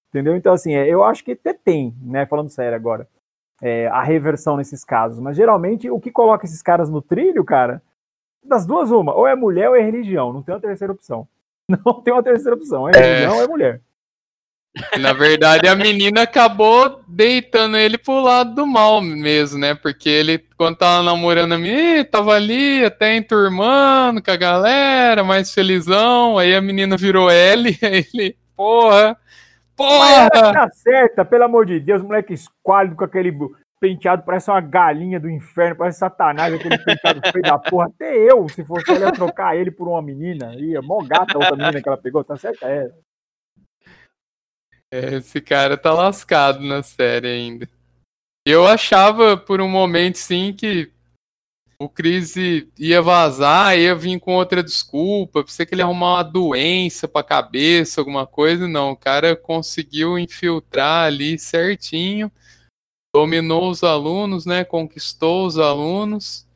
[0.08, 0.34] Entendeu?
[0.34, 2.24] Então, assim, é, eu acho que até tem, né?
[2.24, 3.06] Falando sério agora,
[3.60, 5.20] é, a reversão nesses casos.
[5.20, 7.82] Mas geralmente o que coloca esses caras no trilho, cara,
[8.42, 10.32] das duas, uma, ou é mulher ou é religião.
[10.32, 11.28] Não tem uma terceira opção.
[11.68, 12.88] Não tem uma terceira opção.
[12.88, 13.82] É religião ou é mulher.
[15.00, 19.74] Na verdade, a menina acabou deitando ele pro lado do mal mesmo, né?
[19.74, 25.52] Porque ele, quando tava namorando a menina, tava ali até enturmando com a galera, mais
[25.52, 26.38] felizão.
[26.38, 29.16] Aí a menina virou L, aí ele, porra,
[29.78, 30.52] Mas porra!
[30.52, 33.32] tá certa, pelo amor de Deus, moleque esquálido com aquele
[33.80, 37.86] penteado, parece uma galinha do inferno, parece satanás, aquele penteado feio da porra.
[37.86, 40.54] Até eu, se fosse ela, ia trocar ele por uma menina.
[40.56, 42.66] Ia, mó gata a outra menina que ela pegou, tá certa?
[42.68, 42.90] É.
[44.92, 47.68] É, Esse cara tá lascado na série ainda.
[48.46, 50.90] Eu achava por um momento, sim, que
[51.80, 52.34] o Chris
[52.78, 57.22] ia vazar, ia vir com outra desculpa, pensei que ele ia arrumar uma doença pra
[57.22, 58.66] cabeça, alguma coisa.
[58.66, 62.32] Não, o cara conseguiu infiltrar ali certinho,
[63.14, 64.64] dominou os alunos, né?
[64.64, 66.46] Conquistou os alunos.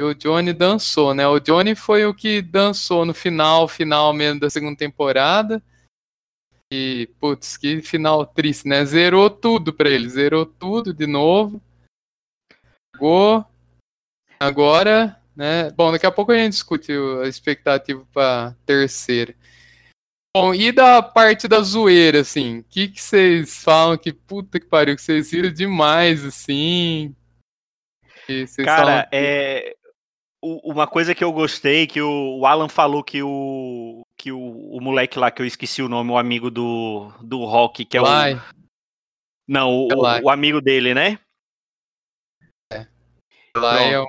[0.00, 1.26] E o Johnny dançou, né?
[1.28, 5.62] O Johnny foi o que dançou no final, final mesmo da segunda temporada.
[6.72, 8.84] E, putz, que final triste, né?
[8.84, 11.60] Zerou tudo pra ele, zerou tudo de novo.
[12.94, 13.44] Jogou.
[14.38, 15.70] Agora, né?
[15.72, 19.34] Bom, daqui a pouco a gente discute a expectativa pra terceira.
[20.36, 22.60] Bom, e da parte da zoeira, assim?
[22.60, 27.14] O que que vocês falam que puta que pariu, que vocês viram demais, assim?
[28.64, 29.74] Cara, que- é
[30.40, 35.18] uma coisa que eu gostei que o Alan falou que o que o, o moleque
[35.18, 38.34] lá que eu esqueci o nome, o amigo do do Rock, que é Eli.
[38.34, 38.40] o
[39.48, 39.88] Não, o,
[40.24, 41.18] o amigo dele, né?
[43.56, 44.06] Eli é o...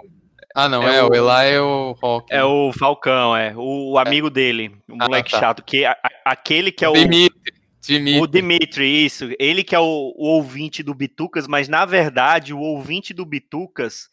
[0.54, 2.28] Ah, não, É é, o Eli é o Rock.
[2.30, 3.56] É o Falcão, é.
[3.56, 5.40] O, o amigo dele, o Ah, moleque tá.
[5.40, 7.54] chato, que a- aquele que é o Dimitri.
[7.82, 8.22] Dimitri.
[8.22, 9.30] O Dimitri, isso.
[9.40, 9.84] Ele que é o,
[10.18, 14.10] o ouvinte do Bitucas, mas na verdade o ouvinte do Bitucas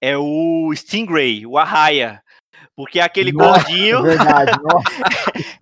[0.00, 2.22] é o Stingray, o Arraia.
[2.78, 5.02] Porque é aquele Nossa, gordinho, Verdade, nossa.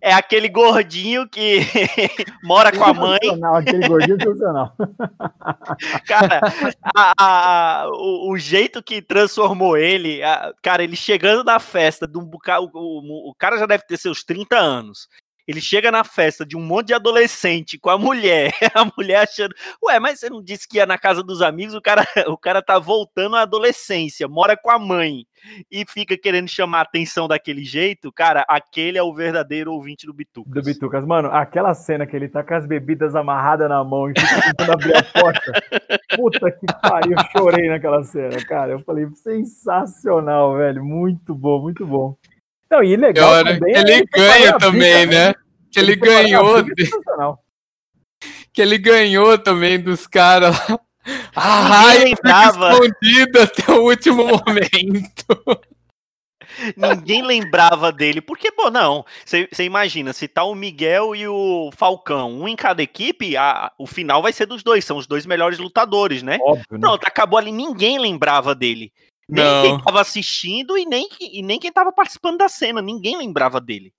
[0.02, 1.60] é aquele gordinho que
[2.44, 3.18] mora com a mãe.
[3.54, 4.74] Aquele gordinho sensacional.
[6.06, 6.40] Cara,
[6.94, 12.18] a- a- o, o jeito que transformou ele, a- cara, ele chegando na festa de
[12.18, 12.70] um bocado.
[12.74, 15.08] O, o- o cara já deve ter seus 30 anos.
[15.46, 19.54] Ele chega na festa de um monte de adolescente com a mulher, a mulher achando,
[19.84, 22.60] ué, mas você não disse que ia na casa dos amigos, o cara, o cara
[22.60, 25.24] tá voltando à adolescência, mora com a mãe
[25.70, 30.12] e fica querendo chamar a atenção daquele jeito, cara, aquele é o verdadeiro ouvinte do
[30.12, 30.52] Bitucas.
[30.52, 31.04] Do Bitucas.
[31.04, 34.72] Mano, aquela cena que ele tá com as bebidas amarradas na mão e fica tentando
[34.72, 35.52] abrir a porta.
[36.16, 38.72] Puta que pariu, eu chorei naquela cena, cara.
[38.72, 40.84] Eu falei, sensacional, velho.
[40.84, 42.16] Muito bom, muito bom.
[42.70, 43.72] Não, e legal hora também.
[43.72, 45.34] que é ele preparar ganha também, né?
[45.70, 47.38] Que ele a ganhou, é sensacional.
[48.52, 50.80] que ele ganhou também dos caras lá.
[51.36, 55.24] A Ninguém raia escondida até o último momento.
[56.76, 59.04] Ninguém lembrava dele, porque, pô, não.
[59.24, 63.86] Você imagina, se tá o Miguel e o Falcão, um em cada equipe, a- o
[63.86, 66.38] final vai ser dos dois, são os dois melhores lutadores, né?
[66.40, 66.78] Óbvio, né?
[66.80, 68.90] Pronto, acabou ali, ninguém lembrava dele.
[69.28, 69.62] Nem Não.
[69.62, 73.60] quem tava assistindo e nem, que- e nem quem tava participando da cena, ninguém lembrava
[73.60, 73.92] dele.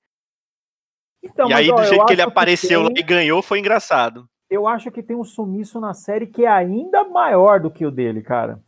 [1.22, 3.60] Então, e mas, aí, ó, do jeito que ele apareceu lá tem- e ganhou, foi
[3.60, 4.28] engraçado.
[4.50, 7.92] eu acho que tem um sumiço na série que é ainda maior do que o
[7.92, 8.62] dele, cara.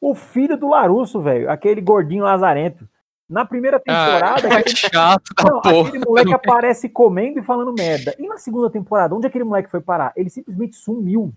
[0.00, 2.88] O filho do Larusso, velho, aquele gordinho lazarento.
[3.30, 5.88] Na primeira temporada, Ah, é aquele, chato não, porra.
[5.88, 8.14] aquele moleque aparece comendo e falando merda.
[8.18, 10.12] E na segunda temporada, onde aquele moleque foi parar?
[10.16, 11.32] Ele simplesmente sumiu.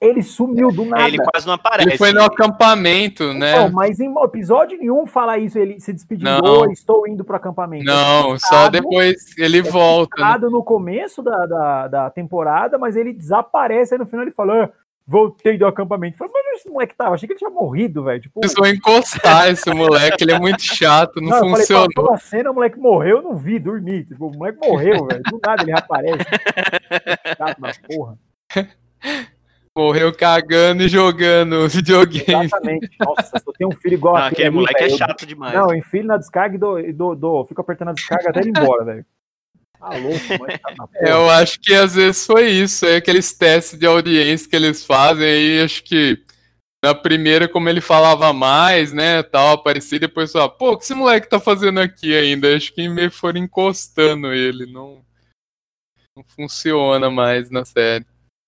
[0.00, 1.06] Ele sumiu do nada.
[1.06, 1.88] Ele quase não aparece.
[1.90, 3.54] Ele foi no acampamento, né?
[3.58, 6.60] Não, mas em episódio nenhum fala isso, ele se despedindo, Não.
[6.62, 7.84] "Oi, estou indo pro acampamento.
[7.84, 10.38] Não, só citado- depois ele é volta.
[10.38, 10.48] né?
[10.50, 14.70] no começo da, da, da temporada, mas ele desaparece aí no final ele fala: "Ah,
[15.06, 16.16] voltei do acampamento.
[16.16, 17.14] Falei, mas onde esse moleque tava?
[17.16, 18.20] Achei que ele tinha morrido, velho.
[18.22, 21.88] Tipo, Precisou encostar esse moleque, ele é muito chato, não, não, eu falei, funcionou.
[21.94, 24.04] passou a cena, o moleque morreu, eu não vi, dormi.
[24.04, 25.22] Tipo, o moleque morreu, velho.
[25.24, 26.24] Do nada ele reaparece.
[27.36, 28.18] Chato da porra.
[29.76, 32.44] Morreu cagando e jogando videogame.
[32.46, 32.90] Exatamente.
[32.98, 35.54] Nossa, se eu tenho um filho igual Não, aquele aquele moleque é eu- chato demais.
[35.54, 38.48] Não, enfio na descarga e dou, e dou, dou- fico apertando a descarga até ele
[38.48, 39.06] ir embora, velho.
[39.78, 40.88] Tá louco, mas tá.
[41.00, 45.24] Eu acho que às vezes foi isso, é aqueles testes de audiência que eles fazem
[45.24, 46.22] aí, acho que
[46.84, 50.84] na primeira, como ele falava mais, né, tal, aparecia e depois só, pô, o que
[50.84, 52.54] esse moleque tá fazendo aqui ainda?
[52.56, 55.02] Acho que meio foram encostando ele, não,
[56.16, 58.04] não funciona mais na série.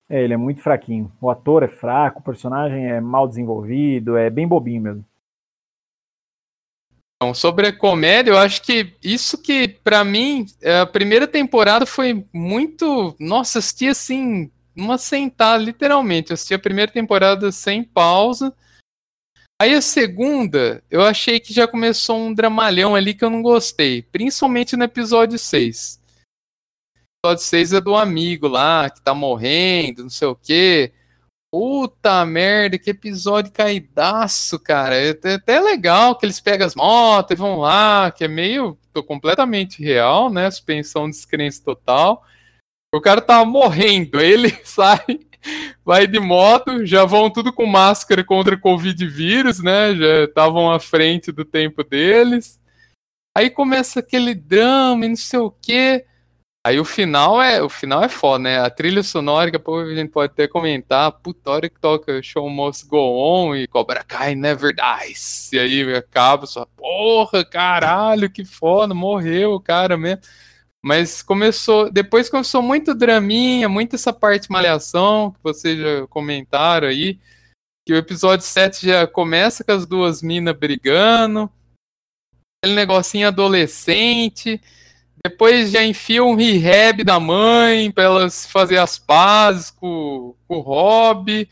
[0.09, 1.11] É, ele é muito fraquinho.
[1.21, 5.05] O ator é fraco, o personagem é mal desenvolvido, é bem bobinho mesmo.
[7.17, 11.87] Então, sobre a comédia, eu acho que isso que, pra mim, é, a primeira temporada
[11.87, 13.15] foi muito.
[13.21, 16.31] Nossa, assisti assim, uma sentada, literalmente.
[16.31, 18.53] Eu assisti a primeira temporada sem pausa.
[19.61, 24.03] Aí a segunda, eu achei que já começou um dramalhão ali que eu não gostei,
[24.03, 26.02] principalmente no episódio 6.
[27.25, 30.93] Episódio 6 é do amigo lá, que tá morrendo, não sei o quê.
[31.53, 34.97] Puta merda, que episódio caidaço, cara.
[34.97, 39.81] É até- legal que eles pegam as motos e vão lá, que é meio completamente
[39.85, 40.51] real, né?
[40.51, 42.25] Suspensão de descrença total.
[42.93, 45.21] O cara tá morrendo, ele sai,
[45.85, 49.95] vai de moto, já vão tudo com máscara contra Covid vírus, né?
[49.95, 52.61] Já estavam à frente do tempo deles.
[53.39, 56.05] Aí começa aquele drama e não sei o quê.
[56.65, 58.61] Aí o final é, o final é foda, né?
[58.61, 62.49] A trilha sonora, que a a gente pode até comentar, puta hora que toca Show
[62.49, 65.53] Must Go On e Cobra Kai Never Dies.
[65.53, 70.23] E aí acaba só, porra, caralho, que foda, morreu o cara mesmo.
[70.85, 77.21] Mas começou, depois começou muito draminha, muito essa parte malhação, que vocês já comentaram aí,
[77.87, 81.51] que o episódio 7 já começa com as duas minas brigando,
[82.59, 84.61] aquele negocinho adolescente,
[85.25, 90.61] depois já enfia um rehab da mãe pra elas fazer as pazes com, com o
[90.61, 91.49] Rob.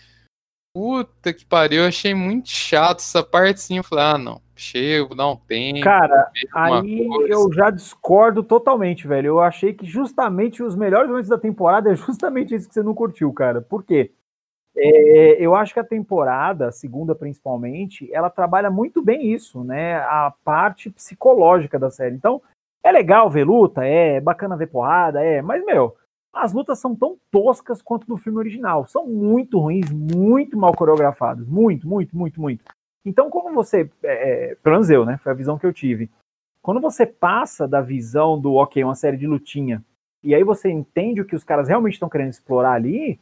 [0.75, 3.79] Puta que pariu, eu achei muito chato essa parte sim.
[3.79, 5.81] Eu falei, ah, não, chega, vou dar um tempo.
[5.81, 7.33] Cara, aí coisa.
[7.33, 9.29] eu já discordo totalmente, velho.
[9.29, 12.95] Eu achei que justamente os melhores momentos da temporada é justamente isso que você não
[12.95, 13.61] curtiu, cara.
[13.61, 14.13] Por quê?
[14.77, 19.97] É, eu acho que a temporada, a segunda principalmente, ela trabalha muito bem isso, né?
[19.97, 22.15] A parte psicológica da série.
[22.15, 22.41] Então,
[22.91, 25.97] é legal ver luta, é bacana ver porrada, é, mas, meu,
[26.33, 28.87] as lutas são tão toscas quanto no filme original.
[28.87, 31.47] São muito ruins, muito mal coreografadas.
[31.47, 32.65] Muito, muito, muito, muito.
[33.05, 33.91] Então, como você.
[34.03, 35.19] É, é, pelo menos eu, né?
[35.19, 36.11] Foi a visão que eu tive.
[36.63, 39.83] Quando você passa da visão do, ok, uma série de lutinha,
[40.23, 43.19] e aí você entende o que os caras realmente estão querendo explorar ali,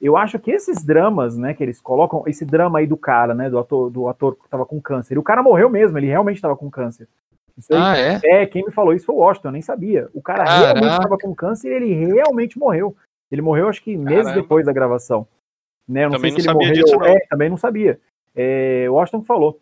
[0.00, 3.48] eu acho que esses dramas, né, que eles colocam, esse drama aí do cara, né,
[3.48, 6.36] do ator, do ator que tava com câncer, e o cara morreu mesmo, ele realmente
[6.36, 7.06] estava com câncer.
[7.60, 8.42] Isso aí- Ah, é?
[8.42, 10.08] é, quem me falou isso foi o Washington, eu nem sabia.
[10.12, 10.96] O cara realmente Caraca.
[10.96, 12.96] estava com câncer e ele realmente morreu.
[13.30, 14.42] Ele morreu, acho que meses Caramba.
[14.42, 15.26] depois da gravação.
[15.88, 16.04] Né?
[16.04, 16.84] Eu não Também sei se não ele morreu.
[16.84, 17.06] disso, não.
[17.06, 18.00] É, também não sabia.
[18.34, 19.60] É, o Washington falou.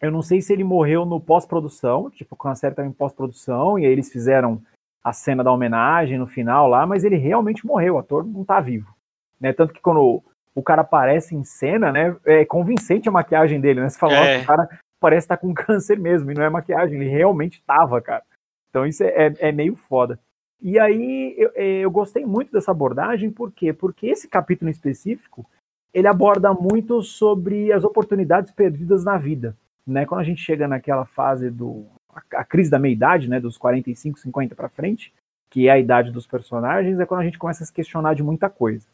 [0.00, 3.78] Eu não sei se ele morreu no pós-produção, tipo, com a série estava em pós-produção,
[3.78, 4.62] e aí eles fizeram
[5.02, 8.60] a cena da homenagem no final lá, mas ele realmente morreu, o ator não tá
[8.60, 8.94] vivo.
[9.40, 9.52] Né?
[9.52, 10.22] Tanto que quando
[10.54, 13.88] o, cara aparece em cena, né, é convincente a maquiagem dele, né?
[13.88, 14.42] Você fala, É.
[14.42, 14.68] o cara
[15.00, 18.22] parece estar com câncer mesmo, e não é maquiagem, ele realmente tava, cara.
[18.70, 20.18] Então isso é, é- é meio foda.
[20.60, 23.72] E aí eu, é, eu gostei muito dessa abordagem, por quê?
[23.72, 25.46] Porque esse capítulo em específico,
[25.94, 29.56] ele aborda muito sobre as oportunidades perdidas na vida.
[29.86, 30.04] Né?
[30.04, 31.86] Quando a gente chega naquela fase do.
[32.12, 33.40] a, a crise da meia-idade, né?
[33.40, 35.14] Dos 45, 50 para frente,
[35.48, 38.22] que é a idade dos personagens, é quando a gente começa a se questionar de
[38.22, 38.86] muita coisa.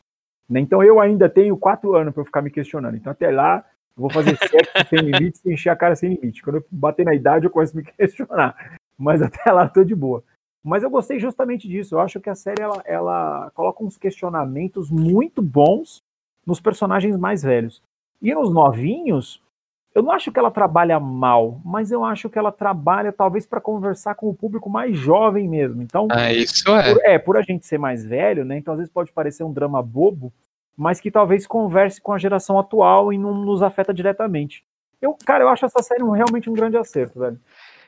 [0.48, 0.60] né?
[0.60, 2.96] Então eu ainda tenho quatro anos para ficar me questionando.
[2.96, 3.64] Então até lá
[3.96, 6.42] vou fazer sexo sem limite, sem encher a cara sem limite.
[6.42, 8.76] Quando eu bater na idade, eu começo a me questionar.
[8.98, 10.22] Mas até lá eu tô de boa.
[10.62, 11.94] Mas eu gostei justamente disso.
[11.94, 16.02] Eu acho que a série ela, ela coloca uns questionamentos muito bons
[16.46, 17.82] nos personagens mais velhos.
[18.22, 19.42] E nos novinhos,
[19.94, 23.60] eu não acho que ela trabalha mal, mas eu acho que ela trabalha talvez para
[23.60, 25.82] conversar com o público mais jovem mesmo.
[25.82, 26.94] Então, Ah, isso é.
[26.94, 28.56] por, é, por a gente ser mais velho, né?
[28.56, 30.32] Então às vezes pode parecer um drama bobo,
[30.76, 34.64] mas que talvez converse com a geração atual e não nos afeta diretamente.
[35.00, 37.38] Eu, cara, eu acho essa série um- realmente um grande acerto, velho.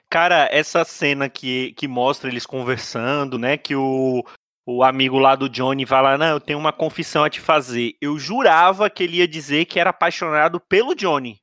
[0.08, 3.56] Cara, essa cena que, que mostra eles conversando, né?
[3.56, 4.24] Que o,
[4.64, 7.94] o amigo lá do Johnny vai lá, não, eu tenho uma confissão a te fazer.
[8.00, 11.40] Eu jurava que ele ia dizer que era apaixonado pelo Johnny.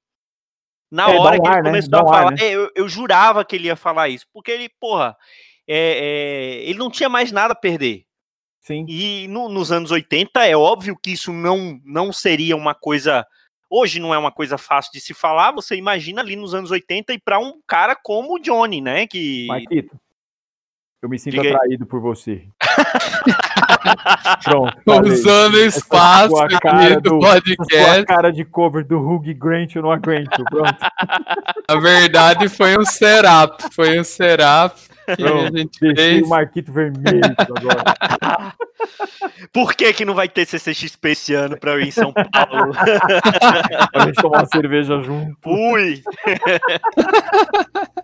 [0.92, 1.70] Na É, hora um que ar, ele né?
[1.70, 2.38] começou Dá a um ar, falar, né?
[2.40, 4.26] é, eu, eu jurava que ele ia falar isso.
[4.32, 5.18] Porque ele, porra,
[5.68, 5.76] é,
[6.60, 8.06] é, ele não tinha mais nada a perder.
[8.64, 8.86] Sim.
[8.88, 13.26] E no- nos anos 80 é óbvio que isso não, não seria uma coisa.
[13.70, 15.52] Hoje não é uma coisa fácil de se falar.
[15.52, 19.06] Você imagina ali nos anos 80 e para um cara como o Johnny, né?
[19.06, 19.46] Que.
[19.48, 20.00] Marquito,
[21.02, 21.54] eu me sinto Diga aí.
[21.54, 22.48] atraído por você.
[24.44, 25.08] Pronto.
[25.08, 28.06] Usando espaço aqui cara do podcast.
[28.06, 30.44] cara de cover do Hugh Grant, eu não aguento.
[30.46, 30.78] Pronto.
[31.70, 33.60] Na verdade, foi um Serap.
[33.74, 35.56] Foi um Serap que Pronto.
[35.56, 36.26] a gente Deixei fez.
[36.26, 38.54] o Marquito vermelho agora.
[39.54, 42.74] Por que, que não vai ter CCXP esse ano pra eu ir em São Paulo?
[43.92, 45.38] pra gente tomar uma cerveja junto.
[45.46, 46.02] Ui!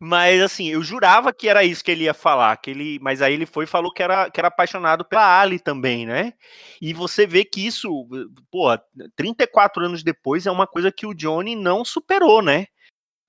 [0.00, 3.34] Mas assim, eu jurava que era isso que ele ia falar, que ele, mas aí
[3.34, 6.34] ele foi e falou que era, que era apaixonado pela Ali também, né?
[6.80, 8.06] E você vê que isso,
[8.50, 8.68] pô,
[9.16, 12.66] 34 anos depois é uma coisa que o Johnny não superou, né?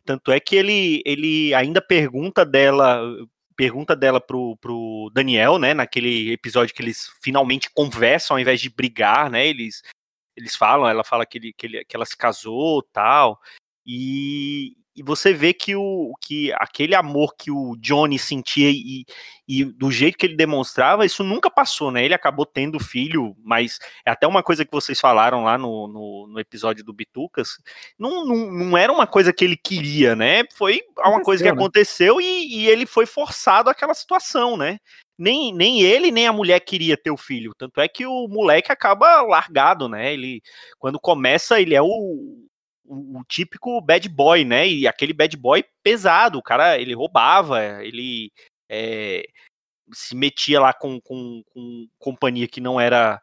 [0.10, 3.00] Tanto é que ele, ele ainda pergunta dela,
[3.56, 5.72] pergunta dela pro, pro Daniel, né?
[5.72, 9.46] Naquele episódio que eles finalmente conversam ao invés de brigar, né?
[9.46, 9.84] Eles,
[10.36, 13.40] eles falam, ela fala que, ele, que, ele, que ela se casou tal.
[13.86, 19.06] E, e você vê que, o, que aquele amor que o Johnny sentia e,
[19.48, 22.04] e do jeito que ele demonstrava, isso nunca passou, né?
[22.04, 26.28] Ele acabou tendo filho, mas é até uma coisa que vocês falaram lá no, no,
[26.28, 27.52] no episódio do Bitucas,
[27.98, 30.44] não, não, não era uma coisa que ele queria, né?
[30.54, 32.20] Foi uma coisa que Aconteceu, né?
[32.20, 34.80] aconteceu e, e ele foi forçado àquela situação, né?
[35.18, 37.54] Nem, nem ele nem a mulher queria ter o filho.
[37.58, 40.12] Tanto é que o moleque acaba largado, né?
[40.12, 40.42] Ele,
[40.78, 42.49] quando começa, ele é o,
[42.90, 44.68] o, o típico bad boy, né?
[44.68, 46.40] E aquele bad boy pesado.
[46.40, 48.32] O cara, ele roubava, ele
[48.68, 49.24] é,
[49.94, 53.22] se metia lá com, com, com companhia que não era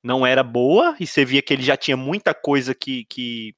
[0.00, 3.54] não era boa e você via que ele já tinha muita coisa que, que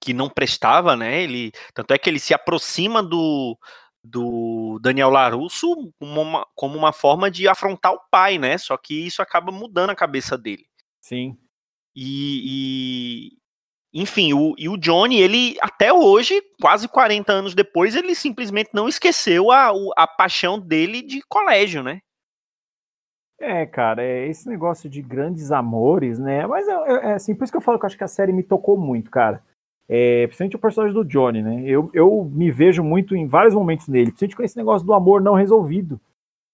[0.00, 1.22] que não prestava, né?
[1.22, 3.58] Ele tanto é que ele se aproxima do
[4.04, 8.58] do Daniel Larusso como uma, como uma forma de afrontar o pai, né?
[8.58, 10.66] Só que isso acaba mudando a cabeça dele.
[11.00, 11.38] Sim.
[11.94, 13.41] E, e-
[13.92, 18.88] enfim, o, e o Johnny, ele até hoje, quase 40 anos depois, ele simplesmente não
[18.88, 22.00] esqueceu a, a paixão dele de colégio, né?
[23.38, 26.46] É, cara, é esse negócio de grandes amores, né?
[26.46, 28.08] Mas é, é- é assim, por isso que eu falo que eu acho que a
[28.08, 29.42] série me tocou muito, cara.
[29.88, 31.62] É, principalmente o personagem do Johnny, né?
[31.66, 35.20] Eu, eu me vejo muito em vários momentos nele, principalmente com esse negócio do amor
[35.20, 36.00] não resolvido.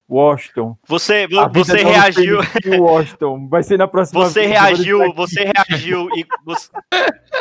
[0.09, 0.77] Washington.
[0.87, 2.39] Você, você reagiu,
[2.79, 3.49] Washington.
[3.49, 6.71] Vai ser na próxima você vez, reagiu, você reagiu, e você,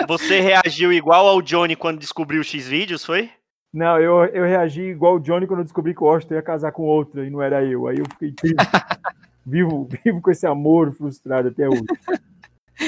[0.07, 3.29] você reagiu igual ao Johnny quando descobriu os X-Vídeos, foi?
[3.73, 6.83] Não, eu, eu reagi igual o Johnny quando descobri que o Washington ia casar com
[6.83, 7.87] outra e não era eu.
[7.87, 8.33] Aí eu fiquei
[9.45, 11.85] vivo, vivo com esse amor frustrado até hoje.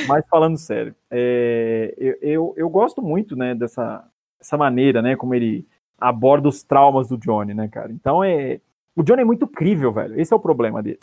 [0.08, 4.04] Mas falando sério, é, eu, eu, eu gosto muito né, dessa,
[4.40, 5.16] dessa maneira, né?
[5.16, 5.68] Como ele
[6.00, 7.92] aborda os traumas do Johnny, né, cara?
[7.92, 8.60] Então é.
[9.00, 10.20] O Johnny é muito crível, velho.
[10.20, 11.00] Esse é o problema dele.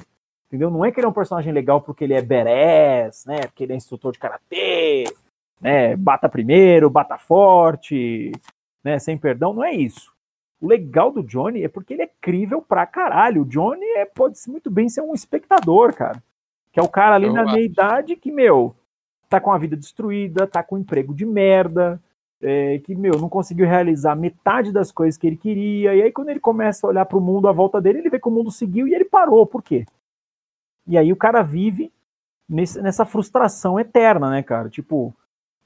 [0.49, 0.71] Entendeu?
[0.71, 3.41] Não é que ele é um personagem legal porque ele é badass, né?
[3.47, 5.05] Porque ele é instrutor de karatê,
[5.59, 5.97] né?
[5.97, 8.33] Bata primeiro, bata forte,
[8.85, 8.99] né?
[8.99, 9.55] Sem perdão.
[9.55, 10.13] Não é isso.
[10.61, 13.41] O legal do Johnny é porque ele é crível pra caralho.
[13.41, 16.23] O Johnny é, pode muito bem ser um espectador, cara.
[16.73, 17.55] Que é o cara ali Eu na acho.
[17.55, 18.77] minha idade que, meu,
[19.27, 21.99] tá com a vida destruída, tá com um emprego de merda,
[22.41, 25.95] é, que, meu, não conseguiu realizar metade das coisas que ele queria.
[25.95, 28.29] E aí, quando ele começa a olhar pro mundo à volta dele, ele vê que
[28.29, 29.47] o mundo seguiu e ele parou.
[29.47, 29.87] Por quê?
[30.87, 31.93] E aí o cara vive
[32.49, 34.69] nesse- nessa frustração eterna, né, cara?
[34.69, 35.15] Tipo,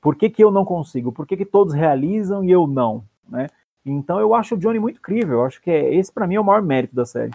[0.01, 1.13] por que, que eu não consigo?
[1.13, 3.05] Por que, que todos realizam e eu não?
[3.29, 3.47] Né?
[3.85, 5.39] Então eu acho o Johnny muito incrível.
[5.39, 7.33] Eu acho que é, esse para mim é o maior mérito da série.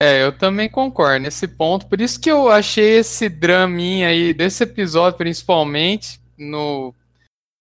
[0.00, 1.86] É, eu também concordo nesse ponto.
[1.86, 6.94] Por isso que eu achei esse draminha aí, desse episódio principalmente, no.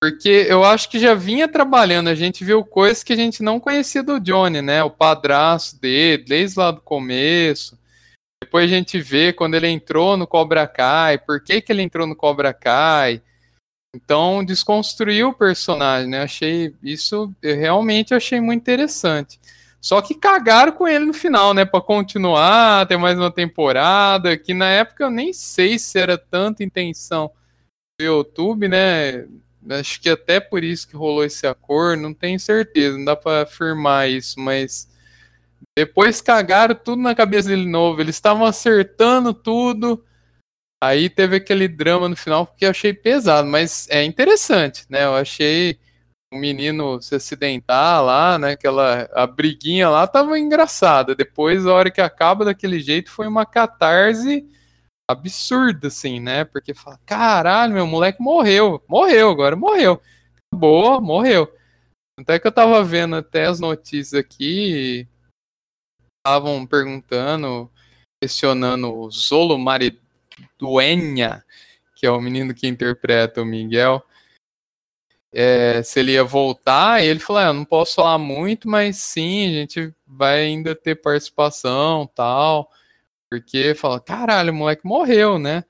[0.02, 3.60] Porque eu acho que já vinha trabalhando, a gente viu coisas que a gente não
[3.60, 4.84] conhecia do Johnny, né?
[4.84, 7.78] O padrasto dele, desde lá do começo.
[8.44, 12.06] Depois a gente vê quando ele entrou no Cobra Kai, por que, que ele entrou
[12.06, 13.22] no Cobra Kai.
[13.96, 16.22] Então, desconstruiu o personagem, né?
[16.22, 19.40] Achei isso, eu realmente achei muito interessante.
[19.82, 21.66] Só que cagaram com ele no final, né?
[21.66, 24.38] Pra continuar, ter mais uma temporada.
[24.38, 27.32] Que na época eu nem sei se era tanta intenção
[28.00, 29.26] do YouTube, né?
[29.70, 33.44] Acho que até por isso que rolou esse acordo, não tenho certeza, não dá pra
[33.44, 34.88] afirmar isso, mas
[35.78, 38.02] depois cagaram tudo na cabeça dele de novo.
[38.02, 40.04] Eles estavam acertando tudo.
[40.82, 45.06] Aí teve aquele drama no final que eu achei pesado, mas é interessante, né?
[45.06, 45.80] Eu achei
[46.32, 48.52] o menino se acidentar lá, né?
[48.52, 51.16] Aquela a briguinha lá tava engraçada.
[51.16, 54.46] Depois, a hora que acaba daquele jeito, foi uma catarse
[55.10, 56.44] absurda, assim, né?
[56.44, 60.02] Porque fala, caralho, meu moleque morreu, morreu agora, morreu.
[60.52, 61.52] Acabou, morreu.
[62.20, 65.08] Até que eu tava vendo até as notícias aqui,
[66.20, 67.72] estavam perguntando
[68.22, 71.44] questionando o Zolo Mariduenha,
[71.96, 74.04] que é o menino que interpreta o Miguel,
[75.32, 79.48] é, se ele ia voltar, ele falou, ah, eu não posso falar muito, mas sim,
[79.48, 82.72] a gente vai ainda ter participação, tal,
[83.30, 85.64] porque fala, caralho, o moleque morreu, né?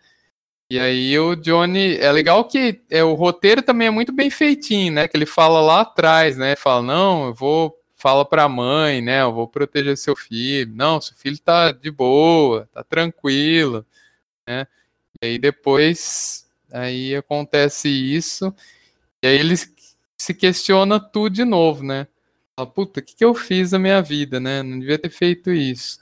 [0.70, 4.94] E aí o Johnny, é legal que é, o roteiro também é muito bem feitinho,
[4.94, 5.08] né?
[5.08, 6.56] Que ele fala lá atrás, né?
[6.56, 9.22] Fala, não, eu vou, fala pra mãe, né?
[9.22, 10.74] Eu vou proteger seu filho.
[10.76, 13.86] Não, seu filho tá de boa, tá tranquilo,
[14.48, 14.68] né?
[15.22, 18.54] E aí depois, aí acontece isso,
[19.24, 19.56] e aí ele
[20.18, 22.08] se questiona tudo de novo, né?
[22.56, 24.64] Fala, puta, o que, que eu fiz na minha vida, né?
[24.64, 26.00] Não devia ter feito isso.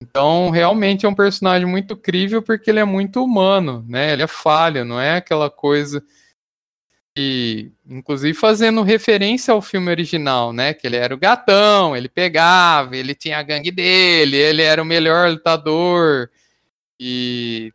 [0.00, 4.12] Então, realmente é um personagem muito crível porque ele é muito humano, né?
[4.12, 6.02] Ele é falha, não é aquela coisa
[7.14, 10.72] que, inclusive fazendo referência ao filme original, né?
[10.72, 14.86] Que ele era o gatão, ele pegava, ele tinha a gangue dele, ele era o
[14.86, 16.30] melhor lutador.
[16.98, 17.72] E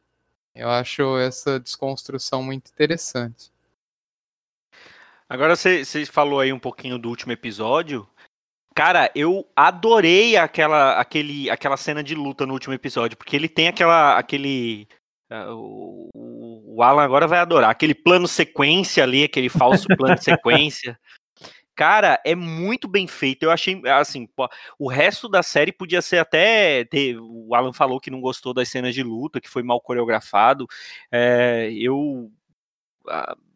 [0.55, 3.51] eu acho essa desconstrução muito interessante.
[5.27, 8.07] Agora você falou aí um pouquinho do último episódio.
[8.75, 13.69] Cara, eu adorei aquela, aquele, aquela cena de luta no último episódio, porque ele tem
[13.69, 14.85] aquela, aquele,
[15.31, 20.23] uh, o, o Alan agora vai adorar aquele plano sequência ali, aquele falso plano de
[20.25, 20.99] sequência.
[21.73, 23.43] Cara, é muito bem feito.
[23.43, 24.27] Eu achei, assim,
[24.77, 26.83] o resto da série podia ser até.
[26.85, 30.67] Ter, o Alan falou que não gostou das cenas de luta, que foi mal coreografado.
[31.11, 32.31] É, eu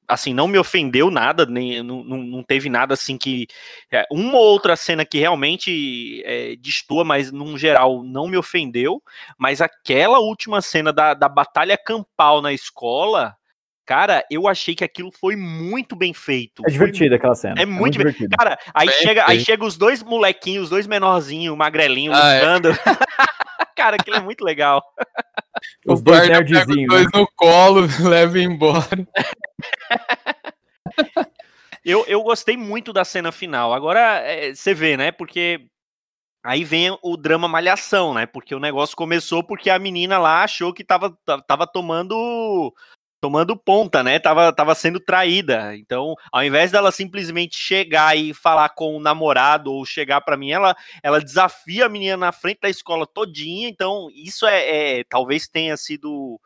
[0.10, 3.48] assim, não me ofendeu nada, nem não, não teve nada assim que.
[3.92, 9.02] É, uma ou outra cena que realmente é, destoa, mas num geral não me ofendeu.
[9.38, 13.36] Mas aquela última cena da, da batalha campal na escola.
[13.86, 16.62] Cara, eu achei que aquilo foi muito bem feito.
[16.68, 17.60] É divertido aquela cena.
[17.60, 18.38] É muito, é muito divertido.
[18.38, 22.70] Cara, aí é, chega, aí chega os dois molequinhos, os dois menorzinhos, magrelinhos, ah, lutando.
[22.70, 22.76] É.
[23.76, 24.84] cara, aquilo é muito legal.
[25.86, 26.88] Os dois nerdzinhos.
[26.88, 27.12] dois né?
[27.14, 29.08] no colo, leva embora.
[31.84, 33.74] eu, eu gostei muito da cena final.
[33.74, 35.12] Agora, é, você vê, né?
[35.12, 35.66] Porque
[36.44, 38.26] aí vem o drama malhação, né?
[38.26, 42.74] Porque o negócio começou porque a menina lá achou que tava, tava tomando
[43.20, 44.20] tomando ponta, né?
[44.20, 45.76] Tava, tava sendo traída.
[45.76, 50.52] Então, ao invés dela simplesmente chegar e falar com o namorado ou chegar para mim,
[50.52, 53.68] ela, ela desafia a menina na frente da escola todinha.
[53.68, 56.40] Então, isso é, é talvez tenha sido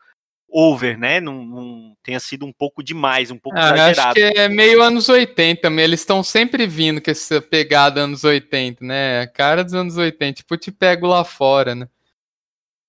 [0.48, 1.20] over, né?
[1.20, 4.20] Não, não, tenha sido um pouco demais, um pouco ah, exagerado.
[4.20, 5.84] Acho que é meio anos 80 também.
[5.84, 9.22] Eles estão sempre vindo com essa pegada anos 80, né?
[9.22, 11.88] A cara dos anos 80, tipo, te pego lá fora, né?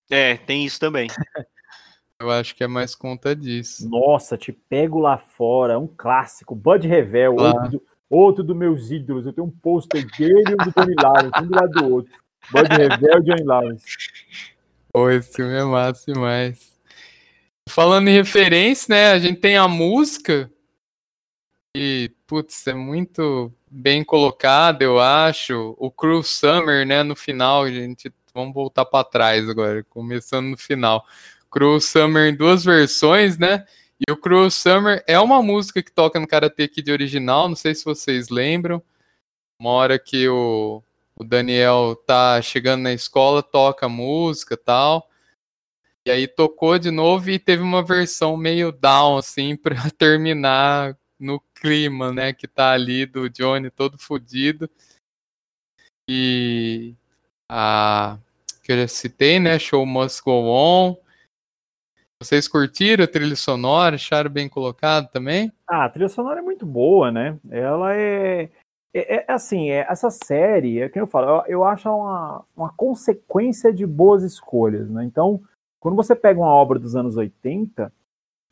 [0.10, 1.08] É, tem isso também.
[2.22, 3.90] Eu acho que é mais conta disso.
[3.90, 6.56] Nossa, te pego lá fora, um clássico.
[6.56, 9.26] Bud Revel, outro, do, outro dos meus ídolos.
[9.26, 12.14] Eu tenho um pôster dele e um do Johnny Lawrence, um do lado do outro.
[12.52, 13.86] Bud Revel e Johnny Lawrence.
[14.94, 16.74] Pô, esse filme é massa demais.
[17.68, 19.12] Falando em referência, né?
[19.12, 20.50] A gente tem a música.
[21.76, 25.76] E, putz, é muito bem colocado, eu acho.
[25.78, 27.04] O Cruel Summer, né?
[27.04, 28.10] No final, gente.
[28.34, 31.06] Vamos voltar para trás agora, começando no final.
[31.56, 33.66] Cruel Summer em duas versões, né?
[33.98, 37.74] E o Cruel Summer é uma música que toca no Karate Kid original, não sei
[37.74, 38.84] se vocês lembram.
[39.58, 40.84] Uma hora que o,
[41.18, 45.10] o Daniel tá chegando na escola, toca música tal.
[46.06, 51.40] E aí tocou de novo e teve uma versão meio down, assim, pra terminar no
[51.56, 52.34] clima, né?
[52.34, 54.70] Que tá ali do Johnny todo fodido.
[56.10, 56.94] E
[57.50, 58.20] a
[58.62, 59.58] que eu já citei, né?
[59.58, 61.05] Show Must Go On.
[62.26, 63.96] Vocês curtiram a trilha sonora?
[63.96, 65.52] Acharam bem colocado também?
[65.68, 67.38] Ah, a trilha sonora é muito boa, né?
[67.52, 68.50] Ela é.
[68.92, 72.74] É, é assim, é, essa série, é que eu falo, eu, eu acho uma, uma
[72.74, 75.04] consequência de boas escolhas, né?
[75.04, 75.42] Então,
[75.80, 77.92] quando você pega uma obra dos anos 80,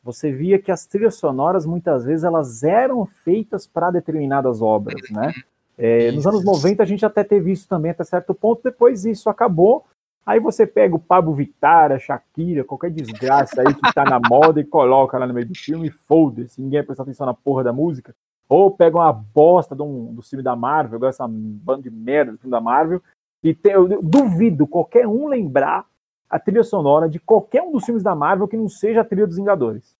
[0.02, 5.32] você via que as trilhas sonoras, muitas vezes, elas eram feitas para determinadas obras, né?
[5.76, 9.28] É, nos anos 90 a gente até teve isso também até certo ponto, depois isso
[9.28, 9.84] acabou
[10.26, 14.58] Aí você pega o Pablo Vittar, a Shakira, qualquer desgraça aí que tá na moda
[14.58, 18.14] e coloca lá no meio do filme foda-se, ninguém presta atenção na porra da música.
[18.48, 22.38] Ou pega uma bosta do, do filme da Marvel, igual essa banda de merda do
[22.38, 23.02] filme da Marvel,
[23.42, 25.84] e tem, eu duvido qualquer um lembrar
[26.30, 29.26] a trilha sonora de qualquer um dos filmes da Marvel que não seja a trilha
[29.26, 29.94] dos Vingadores.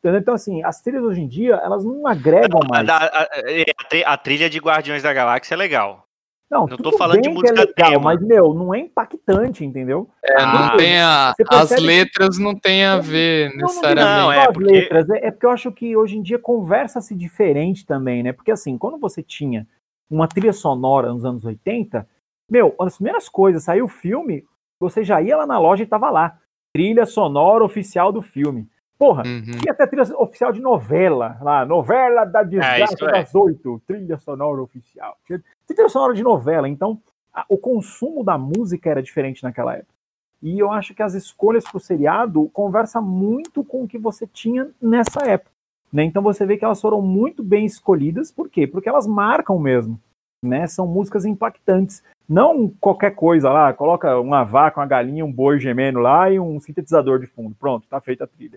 [0.00, 0.20] Entendeu?
[0.20, 2.88] Então, assim, as trilhas hoje em dia, elas não agregam mais.
[2.88, 6.06] A, a, a, a trilha de Guardiões da Galáxia é legal.
[6.50, 8.00] Não, não tô falando de música é legal, tema.
[8.00, 10.10] mas meu, não é impactante, entendeu?
[10.22, 14.04] É, não tem a, as letras não tem a ver não, necessariamente.
[14.04, 14.72] Não, não é, porque...
[14.72, 18.32] letras, é, é porque eu acho que hoje em dia conversa-se diferente também, né?
[18.32, 19.64] Porque assim, quando você tinha
[20.10, 22.04] uma trilha sonora nos anos 80,
[22.50, 24.44] meu, uma das primeiras coisas, saiu o filme,
[24.80, 26.36] Você já ia lá na loja e tava lá.
[26.74, 28.66] Trilha sonora oficial do filme.
[29.00, 29.42] Porra, Uhum.
[29.58, 33.12] tinha até trilha oficial de novela, lá, novela da desgraça isso é.
[33.12, 35.16] das oito, trilha sonora oficial.
[35.26, 37.00] Tinha trilha sonora de novela, então
[37.32, 39.94] a- o consumo da música era diferente naquela época.
[40.42, 44.68] E eu acho que as escolhas pro seriado conversa muito com o que você tinha
[44.82, 45.50] nessa época.
[45.90, 46.04] Né?
[46.04, 48.66] Então você vê que elas foram muito bem escolhidas, por quê?
[48.66, 49.98] Porque elas marcam mesmo.
[50.44, 50.66] Né?
[50.66, 52.02] São músicas impactantes.
[52.28, 56.60] Não qualquer coisa lá, coloca uma vaca, uma galinha, um boi gemendo lá e um
[56.60, 57.56] sintetizador de fundo.
[57.58, 58.56] Pronto, tá feita a trilha.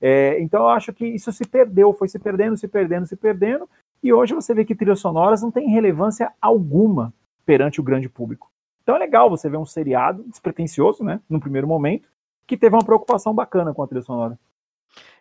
[0.00, 3.68] É, então eu acho que isso se perdeu, foi se perdendo, se perdendo, se perdendo,
[4.02, 7.12] e hoje você vê que trilhas sonoras não têm relevância alguma
[7.44, 8.50] perante o grande público.
[8.82, 12.08] Então é legal você ver um seriado despretensioso, né, no primeiro momento,
[12.46, 14.38] que teve uma preocupação bacana com a trilha sonora.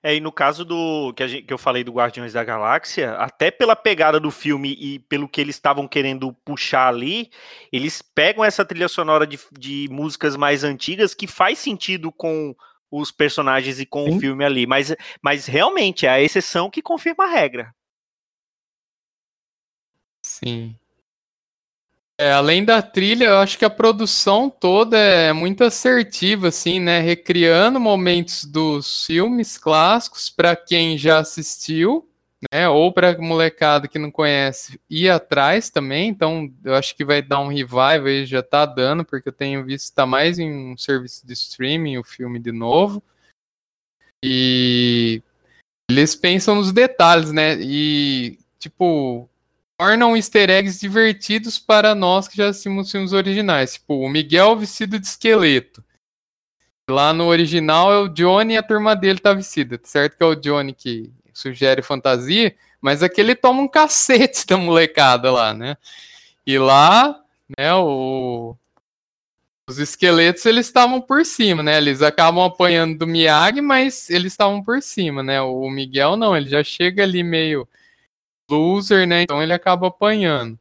[0.03, 3.49] É, e no caso do que, gente- que eu falei do Guardiões da Galáxia, até
[3.49, 7.31] pela pegada do filme e pelo que eles estavam querendo puxar ali,
[7.71, 12.55] eles pegam essa trilha sonora de, de músicas mais antigas que faz sentido com
[12.91, 14.17] os personagens e com Sim.
[14.17, 17.73] o filme ali, mas, mas realmente é a exceção que confirma a regra.
[20.23, 20.75] Sim.
[22.17, 27.01] É, além da trilha, eu acho que a produção toda é muito assertiva, assim, né?
[27.01, 32.09] Recriando momentos dos filmes clássicos para quem já assistiu,
[32.51, 32.67] né?
[32.69, 36.09] Ou para molecada que não conhece ir atrás também.
[36.09, 39.93] Então, eu acho que vai dar um revival já tá dando, porque eu tenho visto
[39.93, 43.01] tá mais em um serviço de streaming o filme de novo.
[44.23, 45.21] E
[45.89, 47.57] eles pensam nos detalhes, né?
[47.61, 49.29] E, tipo,
[49.77, 53.73] tornam easter eggs divertidos para nós que já assistimos filmes originais.
[53.73, 55.83] Tipo, o Miguel vestido de esqueleto.
[56.89, 59.79] Lá no original é o Johnny e a turma dele tá vestida.
[59.83, 64.57] Certo que é o Johnny que sugere fantasia, mas aqui ele toma um cacete da
[64.57, 65.75] molecada lá, né?
[66.47, 67.21] E lá,
[67.57, 68.55] né, o...
[69.69, 71.77] os esqueletos eles estavam por cima, né?
[71.77, 75.41] Eles acabam apanhando do Miyagi, mas eles estavam por cima, né?
[75.41, 77.67] O Miguel não, ele já chega ali meio
[78.49, 79.23] loser, né?
[79.23, 80.57] Então ele acaba apanhando.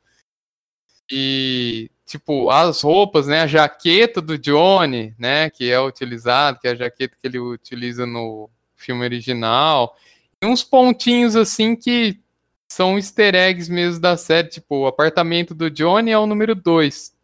[1.10, 3.42] E, tipo, as roupas, né?
[3.42, 5.50] A jaqueta do Johnny, né?
[5.50, 9.96] Que é utilizado, que é a jaqueta que ele utiliza no filme original.
[10.44, 12.20] Uns pontinhos, assim, que
[12.68, 14.48] são easter eggs mesmo da série.
[14.48, 17.14] Tipo, o apartamento do Johnny é o número 2.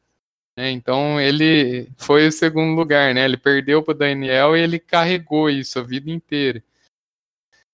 [0.56, 0.70] Né?
[0.70, 3.24] Então ele foi o segundo lugar, né?
[3.24, 6.62] Ele perdeu pro Daniel e ele carregou isso a vida inteira.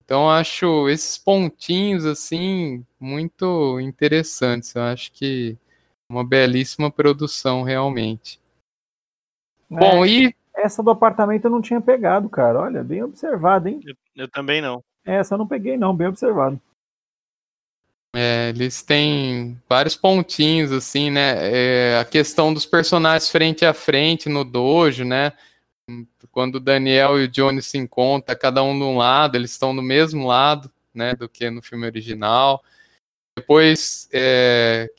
[0.05, 4.75] Então acho esses pontinhos assim muito interessantes.
[4.75, 5.59] Eu acho que
[6.09, 8.41] uma belíssima produção realmente.
[9.69, 12.61] Bom, É, e Essa do apartamento eu não tinha pegado, cara.
[12.61, 13.81] Olha, bem observado, hein?
[13.85, 14.83] Eu, eu também não.
[15.07, 16.61] Essa eu não peguei, não, bem observado.
[18.15, 21.37] é, eles têm vários pontinhos assim, né?
[21.39, 25.33] É, a questão dos personagens frente a frente no dojo, né?
[26.33, 29.77] Quando o Daniel e o Johnny se encontram, cada um de um lado, eles estão
[29.77, 31.15] do mesmo lado, né?
[31.15, 32.65] Do que no filme original.
[33.37, 34.91] Depois, é,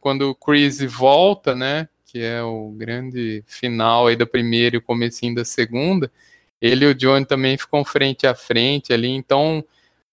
[0.00, 1.88] quando o Chris volta, né?
[2.04, 6.12] Que é o grande final aí da primeira e o comecinho da segunda,
[6.60, 9.64] ele e o Johnny também ficam frente a frente ali, então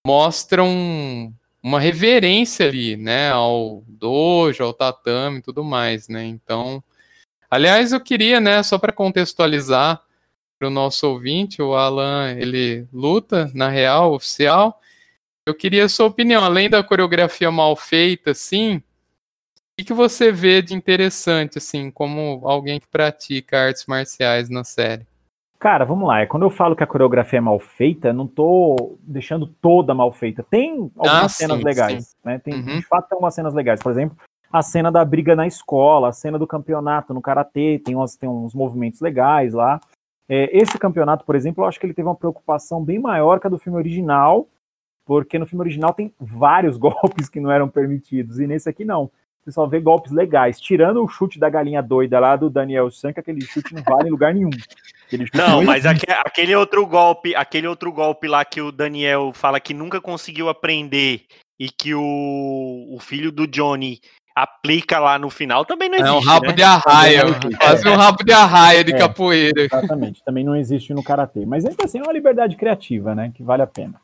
[0.05, 6.25] mostram uma reverência ali, né, ao dojo, ao tatame e tudo mais, né?
[6.25, 6.83] Então,
[7.49, 10.01] aliás, eu queria, né, só para contextualizar
[10.59, 14.81] para o nosso ouvinte, o Alan, ele luta na real oficial.
[15.45, 18.81] Eu queria a sua opinião, além da coreografia mal feita, assim,
[19.79, 25.05] o que você vê de interessante, assim, como alguém que pratica artes marciais na série?
[25.63, 26.19] Cara, vamos lá.
[26.19, 30.11] é Quando eu falo que a coreografia é mal feita, não tô deixando toda mal
[30.11, 30.43] feita.
[30.43, 32.15] Tem algumas Ah, cenas sim, legais, sim.
[32.21, 32.37] né?
[32.37, 32.79] Tem, Uhum.
[32.79, 33.81] De fato, tem algumas cenas legais.
[33.81, 34.17] Por exemplo,
[34.51, 38.27] a cena da briga na escola, a cena do campeonato no karatê, tem, umas, tem
[38.27, 39.79] uns movimentos legais lá.
[40.27, 43.47] É, esse campeonato, por exemplo, eu acho que ele teve uma preocupação bem maior que
[43.47, 44.45] a do filme original,
[45.05, 49.09] porque no filme original tem vários golpes que não eram permitidos, e nesse aqui não.
[49.41, 53.13] Você só vê golpes legais, tirando o chute da galinha doida lá do Daniel San,
[53.13, 54.49] que aquele chute não vale em lugar nenhum.
[55.33, 59.73] Não, mas aque- aquele outro golpe, aquele outro golpe lá que o Daniel fala que
[59.73, 61.21] nunca conseguiu aprender
[61.59, 63.99] e que o, o filho do Johnny
[64.35, 66.17] aplica lá no final também não É existe.
[66.17, 66.51] um rabo né?
[66.53, 67.21] de arraia,
[67.59, 68.97] quase um rabo de arraia de É.
[68.97, 69.61] capoeira.
[69.65, 71.45] Exatamente, também não existe no karatê.
[71.45, 73.31] Mas ainda assim é uma liberdade criativa, né?
[73.35, 74.01] Que vale a pena.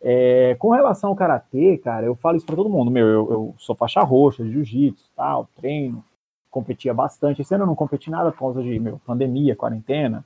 [0.00, 2.90] É, com relação ao karatê, cara, eu falo isso pra todo mundo.
[2.90, 6.04] Meu, eu, eu sou faixa roxa de jiu-jitsu, tal, treino,
[6.50, 7.40] competia bastante.
[7.42, 10.24] Esse ano eu não competi nada por causa de meu, pandemia, quarentena.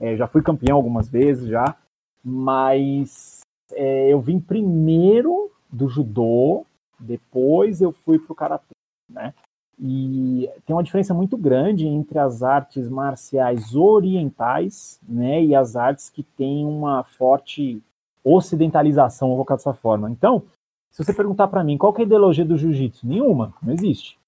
[0.00, 1.76] É, já fui campeão algumas vezes já,
[2.24, 3.40] mas
[3.72, 6.64] é, eu vim primeiro do judô,
[6.98, 8.74] depois eu fui pro karatê,
[9.08, 9.34] né?
[9.78, 16.10] E tem uma diferença muito grande entre as artes marciais orientais, né, e as artes
[16.10, 17.82] que têm uma forte
[18.22, 20.10] ocidentalização, vou colocar dessa forma.
[20.10, 20.42] Então,
[20.90, 24.18] se você perguntar para mim qual é a ideologia do jiu-jitsu, nenhuma, não existe.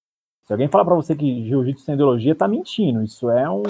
[0.45, 3.03] Se alguém falar para você que jiu-jitsu tem ideologia, tá mentindo.
[3.03, 3.63] Isso é um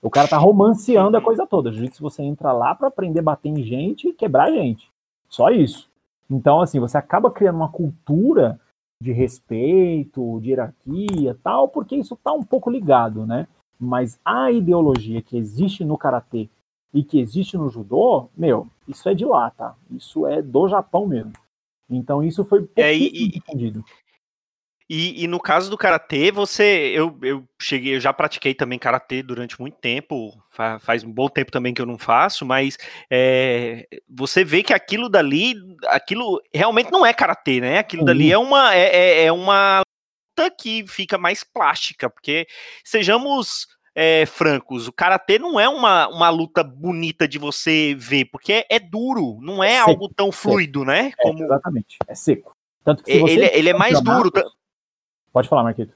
[0.00, 1.72] o cara tá romanceando a coisa toda.
[1.72, 4.90] Jiu-jitsu você entra lá para aprender a bater em gente e quebrar gente.
[5.28, 5.88] Só isso.
[6.30, 8.60] Então, assim, você acaba criando uma cultura
[9.02, 13.46] de respeito, de hierarquia, tal, porque isso tá um pouco ligado, né?
[13.78, 16.48] Mas a ideologia que existe no karatê
[16.92, 19.76] e que existe no judô, meu, isso é de lá, tá?
[19.90, 21.32] Isso é do Japão mesmo.
[21.88, 23.84] Então isso foi é, e, difundido.
[24.88, 29.22] E, e, no caso do karatê, você, eu, eu cheguei, eu já pratiquei também karatê
[29.22, 30.32] durante muito tempo,
[30.80, 32.78] faz, um bom tempo também que eu não faço, mas
[33.10, 35.54] é, você vê que aquilo dali,
[35.88, 37.78] aquilo realmente não é karatê, né?
[37.78, 39.82] Aquilo dali é uma, é, é, é uma
[40.38, 42.46] luta que fica mais plástica, porque
[42.82, 48.52] sejamos é, francos, o karatê não é uma, uma luta bonita de você ver, porque
[48.54, 51.12] é, é duro, não é, algo tão fluido, né?
[51.18, 51.44] É, Como...
[51.44, 52.56] exatamente, é seco.
[52.82, 54.32] Tanto que ele, ele é mais duro.
[55.38, 55.94] Pode falar, Marquito.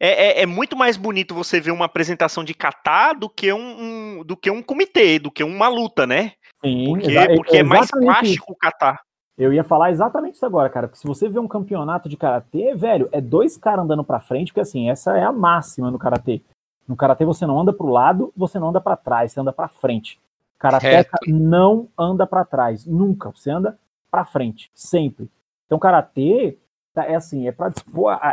[0.00, 3.58] É, é, é, muito mais bonito você ver uma apresentação de kata do que um,
[3.58, 6.32] um, do que um comitê, do que uma luta, né?
[6.64, 8.98] Sim, porque, porque é mais plástico o kata.
[9.36, 10.88] Eu ia falar exatamente isso agora, cara.
[10.88, 14.52] Porque se você vê um campeonato de karatê, velho, é dois caras andando para frente,
[14.52, 16.40] porque assim, essa é a máxima no karatê.
[16.88, 19.68] No karatê você não anda pro lado, você não anda para trás, você anda para
[19.68, 20.18] frente.
[20.58, 23.30] Karateca não anda para trás, nunca.
[23.32, 23.78] Você anda
[24.10, 25.28] para frente, sempre.
[25.66, 26.56] Então karatê
[26.94, 27.72] Tá, é assim, é para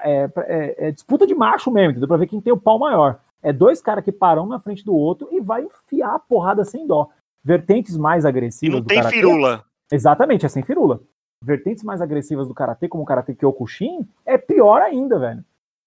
[0.03, 2.07] é, é, é, disputa de macho mesmo, entendeu?
[2.07, 3.19] Pra ver quem tem o pau maior.
[3.41, 6.85] É dois caras que param na frente do outro e vai enfiar a porrada sem
[6.85, 7.09] dó.
[7.41, 8.75] Vertentes mais agressivas.
[8.75, 9.63] E não tem karatê, firula.
[9.89, 11.01] Exatamente, é sem firula.
[11.41, 15.43] Vertentes mais agressivas do karatê, como o karatê Kyokushin, é pior ainda, velho.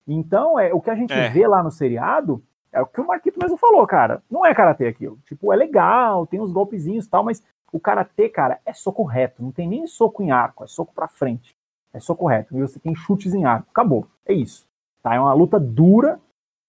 [0.08, 1.28] Então, é, o que a gente é.
[1.28, 2.42] vê lá no seriado
[2.72, 4.22] é o que o Marquito mesmo falou, cara.
[4.30, 5.18] Não é karatê aquilo.
[5.26, 9.42] Tipo, é legal, tem uns golpezinhos e tal, mas o karatê, cara, é soco reto,
[9.42, 11.54] não tem nem soco em arco, é soco pra frente.
[11.94, 12.56] É soco reto.
[12.56, 13.68] E você tem chutes em arco.
[13.70, 14.06] Acabou.
[14.26, 14.66] É isso.
[15.02, 15.14] Tá?
[15.14, 16.20] É uma luta dura,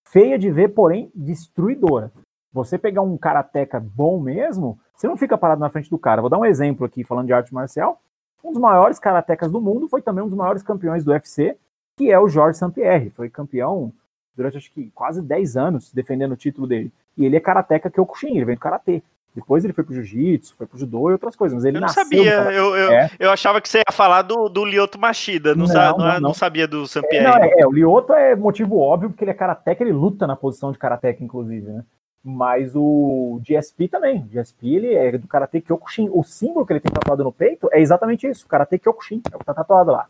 [0.08, 2.12] feia de ver, porém destruidora.
[2.52, 6.22] Você pegar um karateca bom mesmo, você não fica parado na frente do cara.
[6.22, 8.00] Vou dar um exemplo aqui, falando de arte marcial.
[8.44, 11.58] Um dos maiores karatecas do mundo foi também um dos maiores campeões do UFC,
[11.98, 13.10] que é o Jorge St-Pierre.
[13.12, 13.92] Foi campeão
[14.36, 16.92] durante acho que quase 10 anos defendendo o título dele.
[17.18, 19.02] E ele é karateca Kyokushin, ele vem do karatê.
[19.36, 21.56] Depois ele foi pro jiu-jitsu, foi pro judô e outras coisas.
[21.56, 23.10] Mas ele eu não sabia, eu, eu, é.
[23.20, 26.20] eu, achava que você ia falar do, do Lioto Machida, não, não, sa não, não,
[26.20, 27.26] não sabia do Sampierre.
[27.26, 30.36] É, é, é, o Lioto é motivo óbvio, porque ele é karateca, ele luta na
[30.36, 31.84] posição de karateca, inclusive, né?
[32.24, 36.10] Mas o GSP também, o GSP ele é do Karate Kyokushin.
[36.10, 39.40] O símbolo que ele tem tatuado no peito é exatamente isso, Karate Kyokushin, é o
[39.40, 40.08] que tá tatuado lá.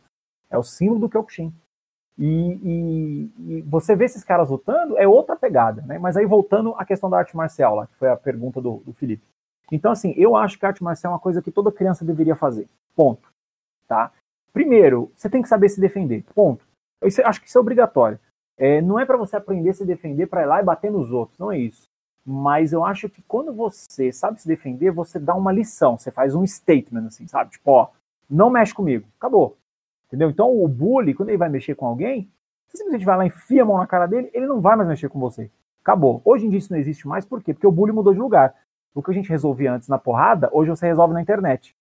[0.51, 1.51] É o símbolo do Kyokushin.
[2.17, 5.97] E, e, e, você vê esses caras lutando, é outra pegada, né?
[5.97, 8.93] Mas aí voltando à questão da arte marcial, lá, que foi a pergunta do, do
[8.93, 9.23] Felipe.
[9.71, 12.35] Então, assim, eu acho que a arte marcial é uma coisa que toda criança deveria
[12.35, 12.67] fazer.
[12.95, 13.31] Ponto.
[13.87, 14.11] Tá?
[14.51, 16.23] Primeiro, você tem que saber se defender.
[16.35, 16.63] Ponto.
[17.01, 18.19] Eu acho que isso é obrigatório.
[18.57, 21.11] É, não é para você aprender a se defender para ir lá e bater nos
[21.11, 21.89] outros, não é isso.
[22.25, 26.35] Mas eu acho que quando você sabe se defender, você dá uma lição, você faz
[26.35, 27.51] um statement, assim, sabe?
[27.51, 27.89] Tipo, ó,
[28.29, 29.57] não mexe comigo, acabou.
[30.13, 30.29] Entendeu?
[30.29, 32.29] Então o bully, quando ele vai mexer com alguém,
[32.67, 35.09] você simplesmente vai lá, enfia a mão na cara dele, ele não vai mais mexer
[35.09, 35.49] com você.
[35.81, 36.21] Acabou.
[36.23, 37.51] Hoje em dia isso não existe mais, por quê?
[37.51, 38.53] Porque o bully mudou de lugar.
[38.93, 41.75] O que a gente resolvia antes na porrada, hoje você resolve na internet.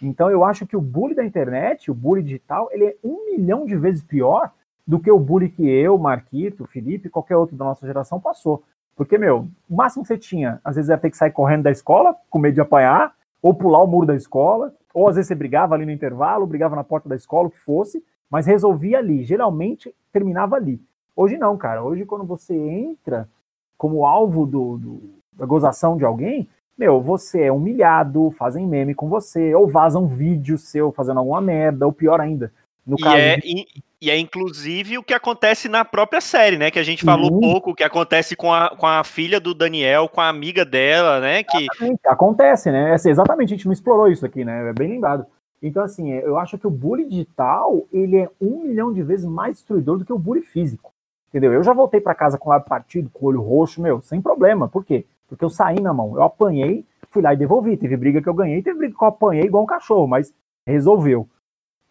[0.00, 3.66] Então eu acho que o bully da internet, o bully digital, ele é um milhão
[3.66, 4.50] de vezes pior
[4.86, 8.62] do que o bully que eu, Marquito, Felipe, qualquer outro da nossa geração passou.
[8.96, 11.70] Porque, meu, o máximo que você tinha, às vezes era ter que sair correndo da
[11.70, 13.14] escola, com medo de apanhar,
[13.44, 16.74] ou pular o muro da escola, ou às vezes você brigava ali no intervalo, brigava
[16.74, 19.22] na porta da escola, o que fosse, mas resolvia ali.
[19.22, 20.80] Geralmente terminava ali.
[21.14, 21.84] Hoje não, cara.
[21.84, 23.28] Hoje, quando você entra
[23.76, 29.10] como alvo do, do, da gozação de alguém, meu, você é humilhado, fazem meme com
[29.10, 32.50] você, ou vazam vídeo seu fazendo alguma merda, ou pior ainda.
[32.86, 33.66] No caso é, de...
[34.00, 36.70] E é inclusive o que acontece na própria série, né?
[36.70, 37.40] Que a gente falou uhum.
[37.40, 41.20] pouco, o que acontece com a, com a filha do Daniel, com a amiga dela,
[41.20, 41.42] né?
[41.42, 41.66] Que...
[42.06, 42.90] Acontece, né?
[42.90, 44.68] É, exatamente, a gente não explorou isso aqui, né?
[44.68, 45.24] É bem lembrado.
[45.62, 49.24] Então, assim, é, eu acho que o bullying digital, ele é um milhão de vezes
[49.24, 50.92] mais destruidor do que o bullying físico.
[51.30, 51.54] Entendeu?
[51.54, 54.20] Eu já voltei para casa com o lábio partido, com o olho roxo, meu, sem
[54.20, 54.68] problema.
[54.68, 55.06] Por quê?
[55.26, 57.78] Porque eu saí na mão, eu apanhei, fui lá e devolvi.
[57.78, 60.30] Teve briga que eu ganhei, teve briga que eu apanhei igual um cachorro, mas
[60.66, 61.26] resolveu.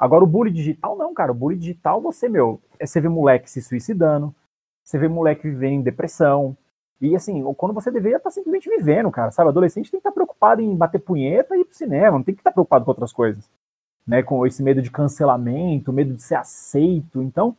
[0.03, 1.31] Agora, o bullying digital, não, cara.
[1.31, 4.35] O bullying digital, você, meu, é você vê moleque se suicidando,
[4.83, 6.57] você vê moleque vivendo em depressão.
[6.99, 9.47] E assim, quando você deveria estar simplesmente vivendo, cara, sabe?
[9.49, 12.41] Adolescente tem que estar preocupado em bater punheta e ir pro cinema, não tem que
[12.41, 13.49] estar preocupado com outras coisas.
[14.05, 17.21] Né, com esse medo de cancelamento, medo de ser aceito.
[17.21, 17.55] Então,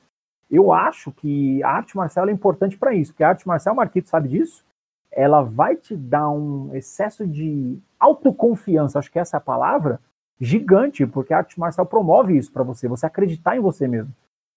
[0.51, 4.09] Eu acho que a arte marcial é importante para isso, porque a arte marcial, Marquito
[4.09, 4.65] sabe disso,
[5.11, 10.01] ela vai te dar um excesso de autoconfiança, acho que essa é a palavra,
[10.45, 14.13] gigante, porque a arte marcial promove isso para você, você acreditar em você mesmo.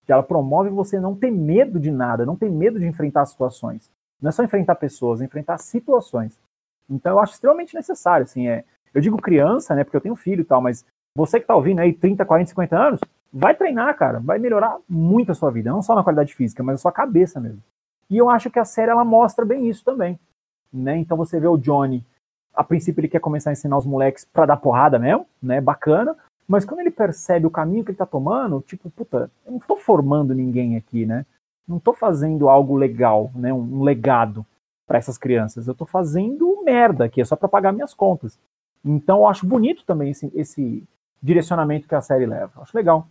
[0.06, 3.90] Que ela promove você não ter medo de nada, não ter medo de enfrentar situações.
[4.22, 6.38] Não é só enfrentar pessoas, é enfrentar situações.
[6.90, 8.64] Então eu acho extremamente necessário, assim, é.
[8.94, 10.86] Eu digo criança, né, porque eu tenho filho e tal, mas
[11.16, 13.00] você que tá ouvindo aí 30, 40, 50 anos,
[13.32, 16.76] vai treinar, cara, vai melhorar muito a sua vida, não só na qualidade física, mas
[16.76, 17.62] a sua cabeça mesmo.
[18.10, 20.18] E eu acho que a série ela mostra bem isso também,
[20.72, 20.98] né?
[20.98, 22.06] Então você vê o Johnny,
[22.58, 25.62] a princípio ele quer começar a ensinar os moleques para dar porrada mesmo, né?
[25.62, 29.60] Bacana, mas quando ele percebe o caminho que ele tá tomando, tipo, puta, eu não
[29.60, 31.26] tô formando ninguém aqui, né?
[31.68, 33.54] Não tô fazendo algo legal, né?
[33.54, 34.46] Um legado
[34.88, 35.68] para essas crianças.
[35.68, 38.40] Eu tô fazendo merda aqui, é só para pagar minhas contas.
[38.84, 40.84] Então eu acho bonito também esse, esse
[41.22, 42.52] direcionamento que a série leva.
[42.56, 43.08] Eu acho legal.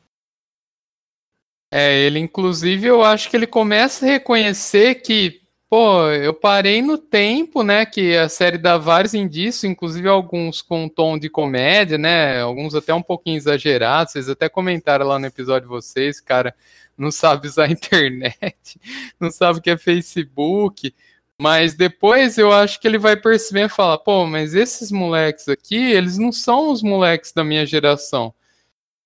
[1.71, 6.97] É, ele inclusive eu acho que ele começa a reconhecer que, pô, eu parei no
[6.97, 11.99] tempo, né, que a série dá vários indícios, inclusive alguns com um tom de comédia,
[11.99, 16.55] né, alguns até um pouquinho exagerados, vocês até comentaram lá no episódio de vocês, cara,
[16.97, 18.81] não sabe usar a internet,
[19.21, 20.95] não sabe o que é Facebook,
[21.41, 25.77] mas depois eu acho que ele vai perceber e falar, pô, mas esses moleques aqui,
[25.77, 28.35] eles não são os moleques da minha geração.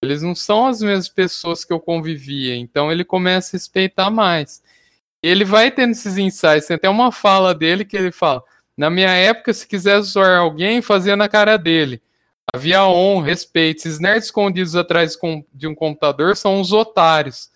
[0.02, 2.56] Eles não são as mesmas pessoas que eu convivia.
[2.56, 4.62] Então ele começa a respeitar mais.
[5.22, 6.66] Ele vai tendo esses insights.
[6.66, 8.42] Tem até uma fala dele que ele fala:
[8.76, 12.02] Na minha época, se quisesse zoar alguém, fazia na cara dele.
[12.52, 13.78] Havia honra, respeito.
[13.78, 15.16] Esses nerds escondidos atrás
[15.52, 17.50] de um computador são os otários.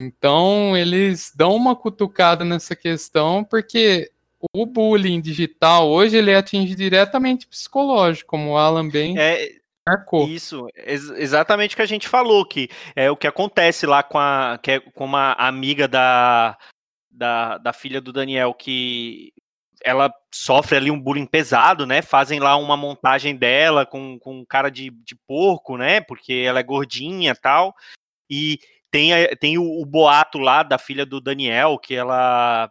[0.00, 4.12] Então, eles dão uma cutucada nessa questão, porque
[4.54, 9.56] o bullying digital hoje ele atinge diretamente psicológico, como o Alan bem é,
[9.88, 10.28] marcou.
[10.28, 14.18] Isso, ex exatamente o que a gente falou, que é o que acontece lá com,
[14.18, 16.56] a, que é, com uma amiga da,
[17.18, 19.32] da, da filha do Daniel, que
[19.84, 22.00] ela sofre ali um bullying pesado, né?
[22.02, 26.00] Fazem lá uma montagem dela com, com cara de, de porco, né?
[26.00, 27.74] Porque ela é gordinha tal.
[28.30, 28.58] E
[28.90, 32.70] tem, tem o, o, boato lá da filha do Daniel, que ela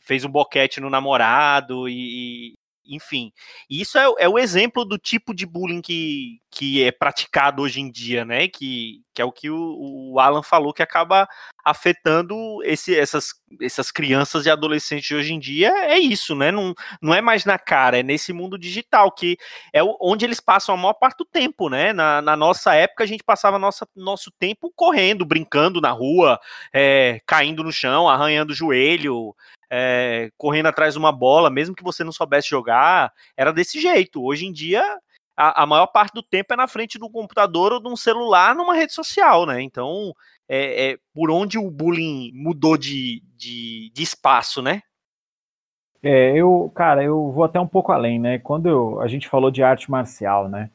[0.00, 2.54] fez um boquete no namorado e,
[2.88, 3.32] enfim.
[3.68, 7.90] Isso é, é, o exemplo do tipo de bullying que, que é praticado hoje em
[7.90, 8.48] dia, né?
[8.48, 11.28] Que, que é o que o, o Alan falou que acaba
[11.64, 13.30] afetando esse, essas,
[13.60, 15.70] essas crianças e adolescentes de hoje em dia.
[15.86, 16.52] É isso, né?
[16.52, 19.36] Não, não é mais na cara, é nesse mundo digital, que
[19.72, 21.92] é onde eles passam a maior parte do tempo, né?
[21.92, 26.38] Na, na nossa época, a gente passava nossa, nosso tempo correndo, brincando na rua,
[26.72, 29.34] é, caindo no chão, arranhando o joelho
[29.70, 34.24] é, correndo atrás de uma bola, mesmo que você não soubesse jogar, era desse jeito.
[34.24, 34.82] Hoje em dia,
[35.36, 38.54] a, a maior parte do tempo é na frente do computador ou de um celular
[38.54, 39.60] numa rede social, né?
[39.60, 40.14] Então,
[40.48, 44.82] é, é por onde o bullying mudou de, de, de espaço, né?
[46.02, 48.38] É, eu, cara, eu vou até um pouco além, né?
[48.38, 50.70] Quando eu, a gente falou de arte marcial, né?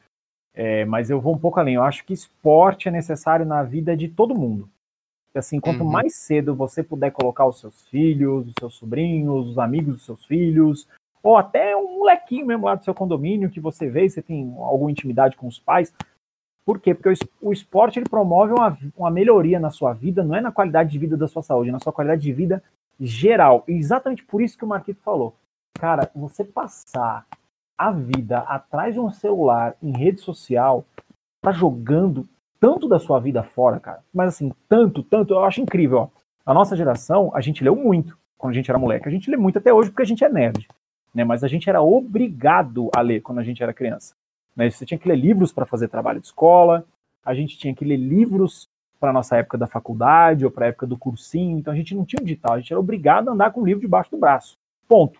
[0.54, 1.74] É, mas eu vou um pouco além.
[1.74, 4.68] Eu acho que esporte é necessário na vida de todo mundo.
[5.34, 5.90] Assim, quanto uhum.
[5.90, 10.24] mais cedo você puder colocar os seus filhos, os seus sobrinhos, os amigos dos seus
[10.26, 10.86] filhos,
[11.22, 14.90] ou até um molequinho mesmo lá do seu condomínio que você vê, você tem alguma
[14.90, 15.92] intimidade com os pais.
[16.64, 16.94] Por quê?
[16.94, 20.90] Porque o esporte ele promove uma, uma melhoria na sua vida, não é na qualidade
[20.90, 22.62] de vida da sua saúde, é na sua qualidade de vida
[23.00, 23.64] geral.
[23.66, 25.34] E exatamente por isso que o Marquito falou.
[25.78, 27.26] Cara, você passar
[27.76, 30.84] a vida atrás de um celular em rede social,
[31.42, 32.28] tá jogando
[32.62, 34.04] tanto da sua vida fora, cara.
[34.14, 35.98] Mas assim, tanto, tanto, eu acho incrível.
[35.98, 36.08] Ó.
[36.46, 39.08] A nossa geração, a gente leu muito quando a gente era moleque.
[39.08, 40.68] A gente lê muito até hoje porque a gente é nerd.
[41.12, 41.24] Né?
[41.24, 44.14] Mas a gente era obrigado a ler quando a gente era criança.
[44.54, 44.70] Né?
[44.70, 46.86] Você tinha que ler livros para fazer trabalho de escola,
[47.24, 48.68] a gente tinha que ler livros
[49.00, 51.58] para nossa época da faculdade ou para a época do cursinho.
[51.58, 53.66] Então a gente não tinha o digital, a gente era obrigado a andar com o
[53.66, 54.56] livro debaixo do braço.
[54.86, 55.18] Ponto.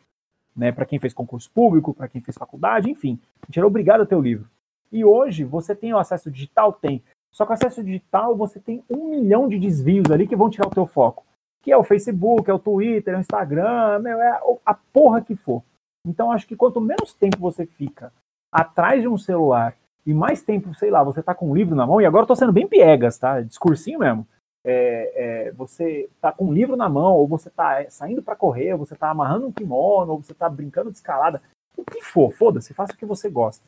[0.55, 0.70] Né?
[0.70, 3.18] Para quem fez concurso público, para quem fez faculdade, enfim.
[3.43, 4.49] A gente era obrigado a ter o livro.
[4.93, 6.72] E hoje você tem o acesso digital?
[6.72, 7.03] Tem.
[7.33, 10.74] Só que acesso digital você tem um milhão de desvios ali que vão tirar o
[10.74, 11.24] teu foco.
[11.62, 15.35] Que é o Facebook, é o Twitter, é o Instagram, meu, é a porra que
[15.35, 15.62] for.
[16.07, 18.12] Então acho que quanto menos tempo você fica
[18.53, 21.87] atrás de um celular e mais tempo, sei lá, você tá com um livro na
[21.87, 23.41] mão, e agora eu tô sendo bem piegas, tá?
[23.41, 24.26] Discursinho mesmo.
[24.64, 25.12] É,
[25.47, 28.80] é, você tá com um livro na mão, ou você tá saindo para correr, ou
[28.80, 31.41] você tá amarrando um kimono, ou você tá brincando de escalada,
[31.76, 33.64] o que for, foda-se, faça o que você gosta.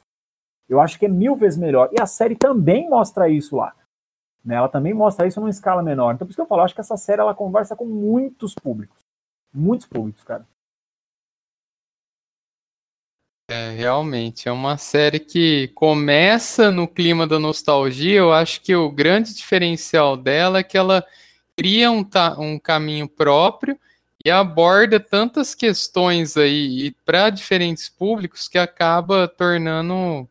[0.69, 1.91] Eu acho que é mil vezes melhor.
[1.93, 3.75] E a série também mostra isso lá.
[4.45, 4.57] Né?
[4.57, 6.15] Ela também mostra isso numa escala menor.
[6.15, 8.55] Então, por isso que eu falo, eu acho que essa série ela conversa com muitos
[8.55, 8.99] públicos.
[9.53, 10.47] Muitos públicos, cara.
[13.51, 18.19] É, realmente, é uma série que começa no clima da nostalgia.
[18.19, 21.05] Eu acho que o grande diferencial dela é que ela
[21.57, 22.05] cria um,
[22.39, 23.79] um caminho próprio
[24.25, 30.27] e aborda tantas questões aí para diferentes públicos que acaba tornando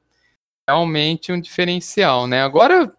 [0.68, 2.41] realmente um diferencial, né?
[2.41, 2.91] Agora,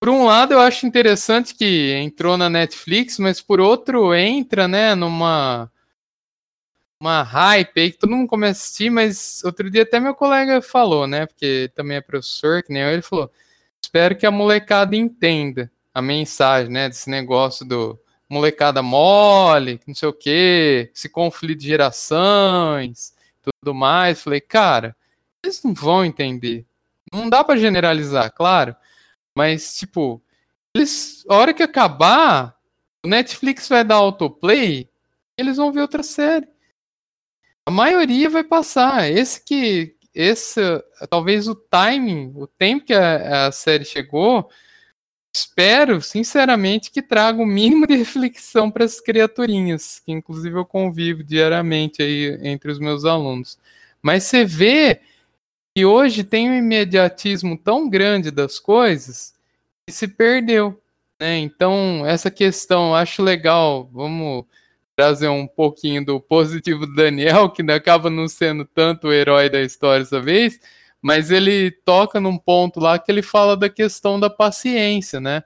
[0.00, 4.94] por um lado, eu acho interessante que entrou na Netflix, mas por outro, entra, né,
[4.94, 5.70] numa
[7.00, 10.60] uma hype aí que todo mundo começa a assistir, mas outro dia até meu colega
[10.60, 13.30] falou, né, porque também é professor, que nem eu, ele falou,
[13.80, 17.98] espero que a molecada entenda a mensagem, né, desse negócio do
[18.28, 24.22] molecada mole, não sei o que, esse conflito de gerações, tudo mais.
[24.22, 24.94] Falei, cara,
[25.42, 26.66] eles não vão entender.
[27.12, 28.74] Não dá para generalizar, claro,
[29.34, 30.22] mas tipo,
[30.74, 32.56] eles, a hora que acabar,
[33.04, 34.88] o Netflix vai dar autoplay,
[35.36, 36.48] eles vão ver outra série.
[37.66, 39.10] A maioria vai passar.
[39.10, 40.60] Esse que, esse,
[41.08, 44.50] talvez o timing, o tempo que a, a série chegou,
[45.32, 51.22] espero, sinceramente, que traga o mínimo de reflexão para as criaturinhas, que inclusive eu convivo
[51.22, 53.58] diariamente aí entre os meus alunos.
[54.02, 55.00] Mas você vê
[55.78, 59.32] que hoje tem um imediatismo tão grande das coisas
[59.86, 60.82] que se perdeu.
[61.20, 61.38] Né?
[61.38, 64.44] Então, essa questão, acho legal, vamos
[64.96, 69.62] trazer um pouquinho do positivo do Daniel, que acaba não sendo tanto o herói da
[69.62, 70.58] história dessa vez,
[71.00, 75.44] mas ele toca num ponto lá que ele fala da questão da paciência, né?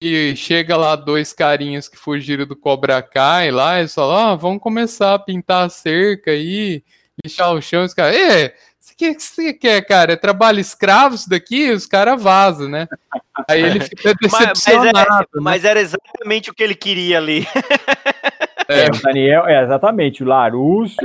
[0.00, 4.62] E chega lá dois carinhas que fugiram do Cobra Kai lá, e falam, ah, vamos
[4.62, 6.82] começar a pintar a cerca aí,
[7.22, 8.16] lixar o chão, os caras,
[9.06, 10.12] é, o que você quer, cara?
[10.12, 11.70] É trabalho escravo isso daqui?
[11.70, 12.86] Os caras vazam, né?
[13.48, 14.50] Aí ele fica decepcionado.
[14.52, 15.26] Mas, mas, era, né?
[15.34, 17.46] mas era exatamente o que ele queria ali.
[18.68, 20.96] É, o Daniel, é exatamente, o Larusso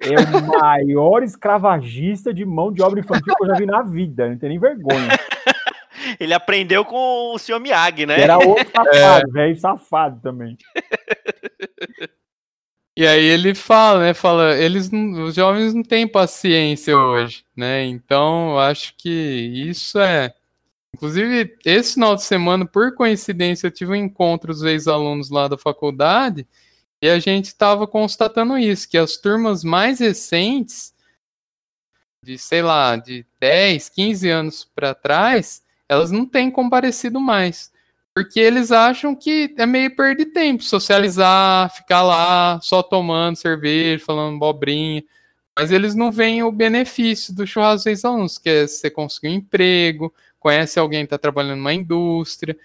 [0.00, 4.28] é o maior escravagista de mão de obra infantil que eu já vi na vida.
[4.28, 5.08] Não tem nem vergonha.
[6.20, 8.20] Ele aprendeu com o senhor Miyagi, né?
[8.20, 9.32] Era outro safado, é.
[9.32, 10.56] velho safado também.
[12.98, 14.12] E aí ele fala, né?
[14.12, 17.84] Fala, eles os jovens não têm paciência hoje, né?
[17.84, 20.34] Então, acho que isso é.
[20.92, 25.56] Inclusive, esse final de semana, por coincidência, eu tive um encontro dos ex-alunos lá da
[25.56, 26.44] faculdade
[27.00, 30.92] e a gente estava constatando isso, que as turmas mais recentes,
[32.24, 37.70] de sei lá, de 10, 15 anos para trás, elas não têm comparecido mais.
[38.18, 44.40] Porque eles acham que é meio perder tempo, socializar, ficar lá só tomando cerveja, falando
[44.40, 45.04] bobrinha.
[45.56, 49.34] Mas eles não veem o benefício do churrasco dos alunos, que é você conseguir um
[49.34, 52.58] emprego, conhece alguém que está trabalhando numa indústria.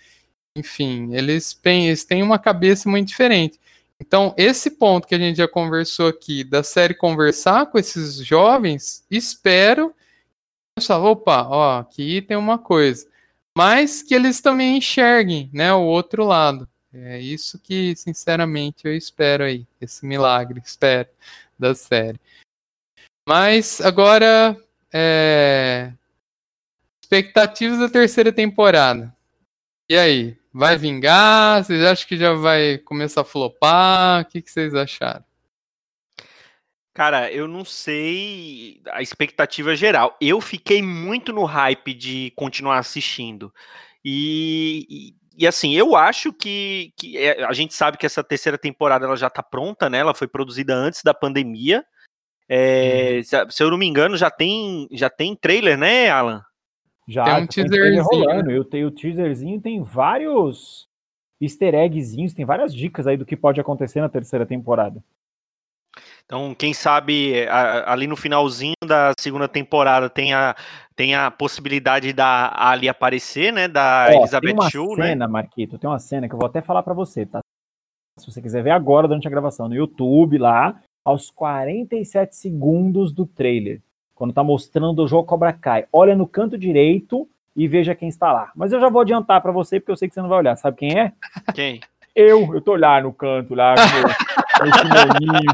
[0.58, 3.60] Enfim, eles têm, eles têm uma cabeça muito diferente.
[4.01, 9.06] Então, esse ponto que a gente já conversou aqui, da série conversar com esses jovens,
[9.08, 9.93] espero
[10.76, 13.12] pessoal, opa, ó, aqui tem uma coisa.
[13.58, 16.68] Mas que eles também enxerguem, né, o outro lado.
[16.93, 21.10] É isso que, sinceramente, eu espero aí, esse milagre, espero,
[21.58, 22.20] da série.
[23.28, 24.58] Mas agora,
[24.91, 25.93] é...
[27.01, 29.16] expectativas da terceira temporada.
[29.89, 31.64] E aí, Vai vingar?
[31.64, 34.22] Vocês acham que já vai começar a flopar?
[34.22, 35.26] O que, que vocês acharam?
[36.94, 40.16] Cara, eu não sei a expectativa geral.
[40.22, 43.52] Eu fiquei muito no hype de continuar assistindo.
[44.06, 48.60] E, e, e assim, eu acho que, que é, a gente sabe que essa terceira
[48.60, 50.00] temporada ela já tá pronta, né?
[50.00, 51.84] Ela foi produzida antes da pandemia.
[52.48, 53.50] É, uhum.
[53.50, 56.44] Se eu não me engano, já tem, já tem trailer, né, Alan?
[57.08, 58.04] Já tem um teaserzinho.
[58.04, 58.52] Rolando.
[58.52, 60.88] Eu tenho o teaserzinho, tem vários
[61.41, 65.04] easter eggzinhos, tem várias dicas aí do que pode acontecer na terceira temporada.
[66.26, 67.47] Então, quem sabe
[67.86, 70.55] ali no finalzinho da segunda temporada tem a,
[70.95, 73.67] tem a possibilidade da Ali aparecer, né?
[73.67, 75.28] Da Ó, Elizabeth tem uma Shue, cena, né?
[75.28, 77.39] Marquito, tem uma cena que eu vou até falar para você, tá?
[78.19, 83.26] Se você quiser ver agora durante a gravação no YouTube lá, aos 47 segundos do
[83.26, 83.82] trailer
[84.15, 85.86] quando tá mostrando o jogo Cobra Kai.
[85.91, 88.51] Olha no canto direito e veja quem está lá.
[88.55, 90.55] Mas eu já vou adiantar para você, porque eu sei que você não vai olhar.
[90.55, 91.11] Sabe quem é?
[91.53, 91.82] Quem?
[92.15, 93.74] Eu, eu tô lá no canto, lá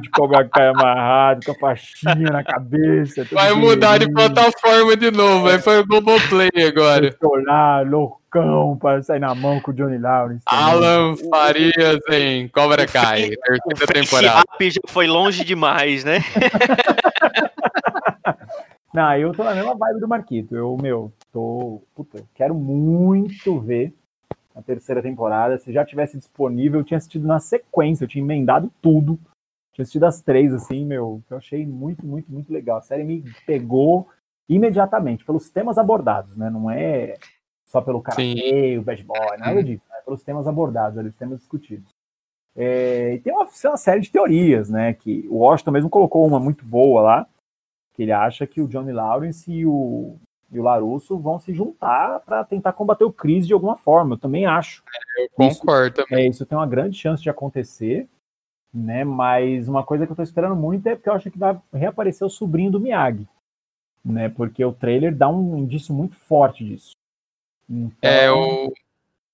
[0.02, 3.26] de Cobra Kai amarrado, com a faixinha na cabeça.
[3.32, 7.16] Vai mudar de plataforma de novo, aí foi o Globoplay agora.
[7.46, 10.44] Lá, loucão, para sair na mão com o Johnny Lawrence.
[10.46, 14.44] Alan Farias em Cobra Kai, terceira temporada.
[14.60, 16.20] Esse já foi longe demais, né?
[18.94, 20.56] Não, eu tô na mesma vibe do Marquito.
[20.56, 21.84] Eu, meu, tô.
[21.94, 23.94] Puta, quero muito ver
[24.60, 25.58] a terceira temporada.
[25.58, 29.20] Se já tivesse disponível, eu tinha assistido na sequência, eu tinha emendado tudo.
[29.74, 32.78] Tinha assistido as três, assim, meu, que eu achei muito, muito, muito legal.
[32.78, 34.08] A série me pegou
[34.48, 36.50] imediatamente, pelos temas abordados, né?
[36.50, 37.16] Não é
[37.66, 39.84] só pelo cara feio, bad boy, nada disso.
[39.90, 39.96] Né?
[39.96, 41.94] né, pelos temas abordados, ali, os temas discutidos.
[42.56, 44.94] É, e tem uma, uma, série de teorias, né?
[44.94, 47.28] Que o Washington mesmo colocou uma muito boa lá,
[47.94, 50.18] que ele acha que o Johnny Lawrence e o,
[50.52, 54.16] e o Larusso vão se juntar para tentar combater o Chris de alguma forma.
[54.16, 54.84] Eu também acho.
[55.18, 56.26] É, eu concordo isso, também.
[56.26, 58.08] É, isso tem uma grande chance de acontecer,
[58.74, 59.04] né?
[59.04, 62.26] Mas uma coisa que eu tô esperando muito é porque eu acho que vai reaparecer
[62.26, 63.28] o sobrinho do Miyagi,
[64.04, 64.30] né?
[64.30, 66.92] Porque o trailer dá um indício muito forte disso.
[67.70, 68.74] Então, é o.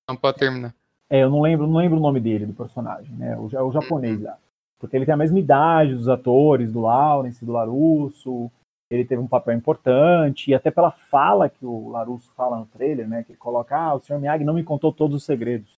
[0.07, 0.75] Não pode terminar.
[1.09, 3.37] É, eu não lembro, não lembro o nome dele, do personagem, né?
[3.37, 4.37] O, o japonês lá.
[4.77, 8.51] Porque ele tem a mesma idade dos atores, do Lawrence, do Larusso.
[8.95, 13.07] Ele teve um papel importante, e até pela fala que o Larusso fala no trailer,
[13.07, 13.23] né?
[13.23, 14.19] Que ele coloca, ah, o Sr.
[14.19, 15.77] Miyagi não me contou todos os segredos.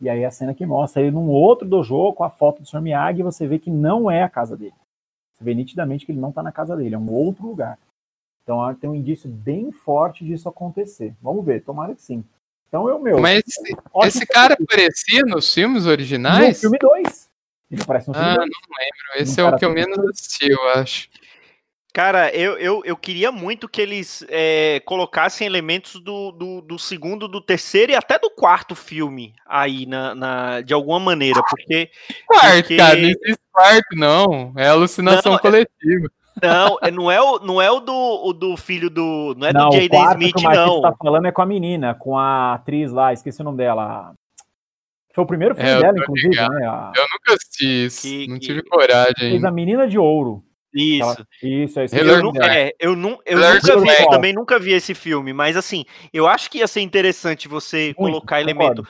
[0.00, 2.80] E aí a cena que mostra ele num outro dojo com a foto do Sr.
[2.80, 4.74] Miyagi, você vê que não é a casa dele.
[5.32, 7.78] Você vê nitidamente que ele não está na casa dele, é um outro lugar.
[8.42, 11.14] Então tem um indício bem forte disso acontecer.
[11.22, 12.22] Vamos ver, tomara que sim.
[12.68, 13.20] Então eu, meu.
[13.20, 16.56] Mas esse, esse cara aparecia nos filmes originais?
[16.56, 17.30] No filme 2.
[17.70, 18.48] Ele aparece no filme Ah, dois.
[18.50, 19.22] não lembro.
[19.22, 21.08] Esse é o que eu menos assisti, eu acho.
[21.94, 27.28] Cara, eu, eu, eu queria muito que eles é, colocassem elementos do, do, do, segundo,
[27.28, 31.88] do terceiro e até do quarto filme aí, na, na de alguma maneira, porque...
[32.26, 32.76] Quarto, porque...
[32.76, 34.52] cara, não existe quarto, não.
[34.56, 36.10] É alucinação não, é coletiva.
[36.42, 39.36] Não, é, não é o, não é o do, o do filho do.
[39.38, 40.82] Não é não, do Jaden Smith, que o não.
[40.82, 44.12] tá falando é com a menina, com a atriz lá, esqueci o nome dela.
[45.14, 46.54] Foi o primeiro filme é, dela, inclusive, ligado.
[46.54, 46.66] né?
[46.66, 46.92] A...
[46.96, 48.02] Eu nunca assisti isso.
[48.02, 48.46] Que, não que...
[48.46, 49.14] tive coragem.
[49.30, 50.42] Fez a menina de ouro.
[50.74, 51.26] Isso.
[51.42, 51.96] Isso, é isso.
[51.96, 55.56] Eu, não, é, eu, não, eu nunca vi, eu também nunca vi esse filme, mas
[55.56, 58.86] assim, eu acho que ia ser interessante você Muito, colocar elemento.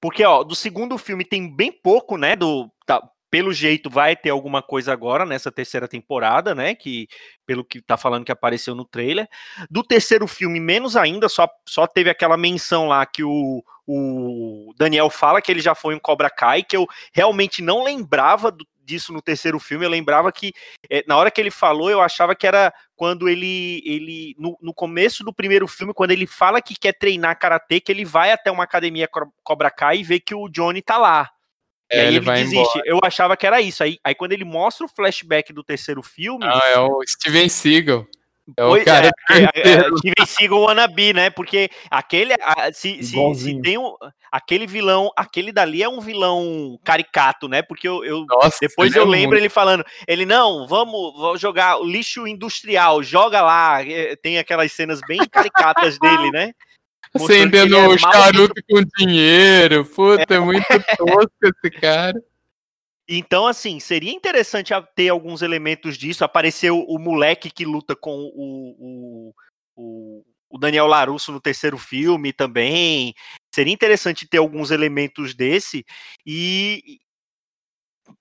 [0.00, 2.34] Porque, ó, do segundo filme tem bem pouco, né?
[2.34, 3.00] Do, tá,
[3.30, 6.74] pelo jeito vai ter alguma coisa agora nessa terceira temporada, né?
[6.74, 7.06] Que
[7.46, 9.28] pelo que tá falando que apareceu no trailer.
[9.70, 15.08] Do terceiro filme, menos ainda, só, só teve aquela menção lá que o, o Daniel
[15.08, 19.12] fala que ele já foi um Cobra Kai, que eu realmente não lembrava do, disso
[19.12, 19.84] no terceiro filme.
[19.84, 20.52] Eu lembrava que
[20.90, 24.74] é, na hora que ele falou, eu achava que era quando ele, ele no, no,
[24.74, 28.50] começo do primeiro filme, quando ele fala que quer treinar karatê, que ele vai até
[28.50, 29.08] uma academia
[29.42, 31.30] Cobra Kai e vê que o Johnny tá lá.
[31.90, 32.78] É, e aí ele, ele desiste.
[32.78, 32.82] Embora.
[32.86, 33.82] Eu achava que era isso.
[33.82, 36.46] Aí, aí quando ele mostra o flashback do terceiro filme.
[36.46, 38.06] Não, é o Steven Seagal.
[38.56, 39.10] É o cara.
[39.30, 41.30] É, é, é, Steven Seagal wannabe, né?
[41.30, 42.34] Porque aquele.
[42.72, 43.94] Se, se, se, tem um.
[44.30, 47.62] Aquele vilão, aquele dali é um vilão caricato, né?
[47.62, 49.42] Porque eu, eu Nossa, depois eu é lembro muito...
[49.42, 53.82] ele falando, ele não, vamos, vamos jogar o lixo industrial, joga lá.
[53.82, 56.52] É, tem aquelas cenas bem caricatas dele, né?
[57.14, 59.84] Acendendo o charuto com dinheiro.
[59.84, 60.66] Puta, é, é muito
[60.96, 62.18] tosco esse cara.
[63.08, 66.24] Então, assim, seria interessante ter alguns elementos disso.
[66.24, 69.34] Apareceu o, moleque que luta com o,
[69.76, 73.14] o, o, Daniel Larusso no terceiro filme também.
[73.54, 75.84] Seria interessante ter alguns elementos desse.
[76.24, 77.00] E.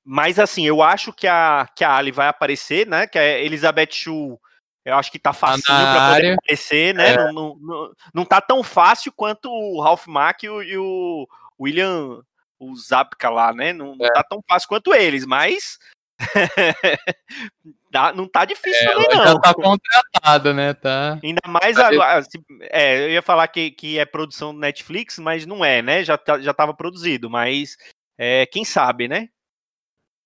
[0.04, 3.06] Mas, assim, eu acho que a, que a Ali vai aparecer, né?
[3.08, 4.38] Que a Elizabeth Shue
[4.84, 7.12] eu acho que tá fácil para poder aparecer, né?
[7.12, 7.18] É.
[7.18, 11.28] Não, não, não, não, tá tão fácil quanto o Ralph Mack e o, e o
[11.60, 12.24] William
[12.62, 13.74] o Zabka lá, né?
[13.74, 14.12] Não, não é.
[14.12, 15.80] tá tão fácil quanto eles, mas
[18.16, 19.26] não tá difícil é, também, não.
[19.26, 20.74] Já tá contratado, né?
[20.76, 21.20] Tá.
[21.24, 22.24] Ainda mais agora.
[22.70, 26.04] É, eu ia falar que, que é produção do Netflix, mas não é, né?
[26.04, 27.78] Já, tá, já tava produzido, mas
[28.18, 29.30] é, quem sabe, né?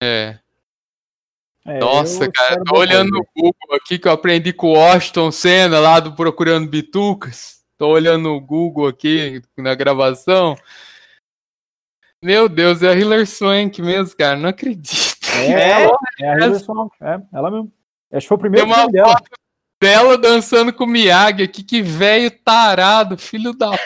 [0.04, 0.38] É.
[1.66, 5.80] É, Nossa, cara, tô olhando no Google aqui que eu aprendi com o Washington Senna
[5.80, 7.56] lá do Procurando Bitucas.
[7.78, 10.56] Tô olhando no Google aqui na gravação.
[12.26, 15.28] Meu Deus, é a Hiller Swank mesmo, cara, não acredito.
[15.32, 17.72] É, é, ela, é a Hiller Swank, é, ela mesmo.
[18.12, 19.16] Acho que foi o primeiro Tem uma filme dela.
[19.80, 23.70] dela dançando com o Miyagi aqui, que velho tarado, filho da.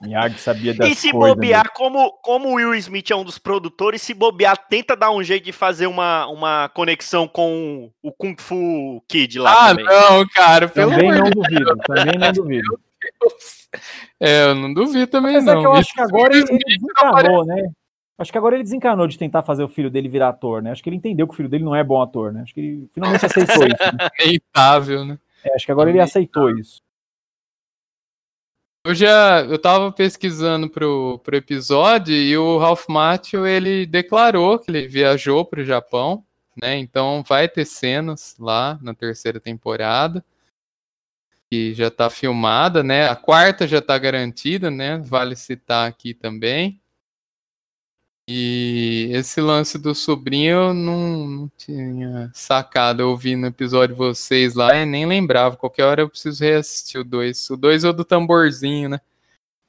[0.00, 1.70] Miyagi sabia das E se coisas, bobear, né?
[1.74, 5.46] como, como o Will Smith é um dos produtores, se bobear, tenta dar um jeito
[5.46, 9.86] de fazer uma, uma conexão com o Kung Fu Kid lá ah, também.
[9.86, 12.78] não, cara, pelo Também não duvido, também não duvido.
[14.18, 15.58] É, eu não duvido também Mas não.
[15.58, 17.70] É que eu acho que agora ele desencanou, né?
[18.18, 20.72] Acho que agora ele desencanou de tentar fazer o filho dele virar ator, né?
[20.72, 22.42] Acho que ele entendeu que o filho dele não é bom ator, né?
[22.42, 23.82] Acho que ele finalmente aceitou isso.
[23.82, 24.10] Né?
[24.20, 25.18] É né?
[25.42, 26.82] É, acho que agora ele aceitou isso.
[28.84, 34.70] Eu já eu tava pesquisando pro, pro episódio e o Ralph Macchio ele declarou que
[34.70, 36.24] ele viajou pro Japão,
[36.60, 36.76] né?
[36.78, 40.24] Então vai ter cenas lá na terceira temporada
[41.50, 43.08] que já tá filmada, né?
[43.08, 44.98] A quarta já tá garantida, né?
[44.98, 46.80] Vale citar aqui também.
[48.28, 53.02] E esse lance do sobrinho eu não, não tinha sacado.
[53.02, 55.56] Eu ouvi no episódio vocês lá e nem lembrava.
[55.56, 57.50] Qualquer hora eu preciso reassistir o 2.
[57.50, 59.00] O 2 é o do tamborzinho, né?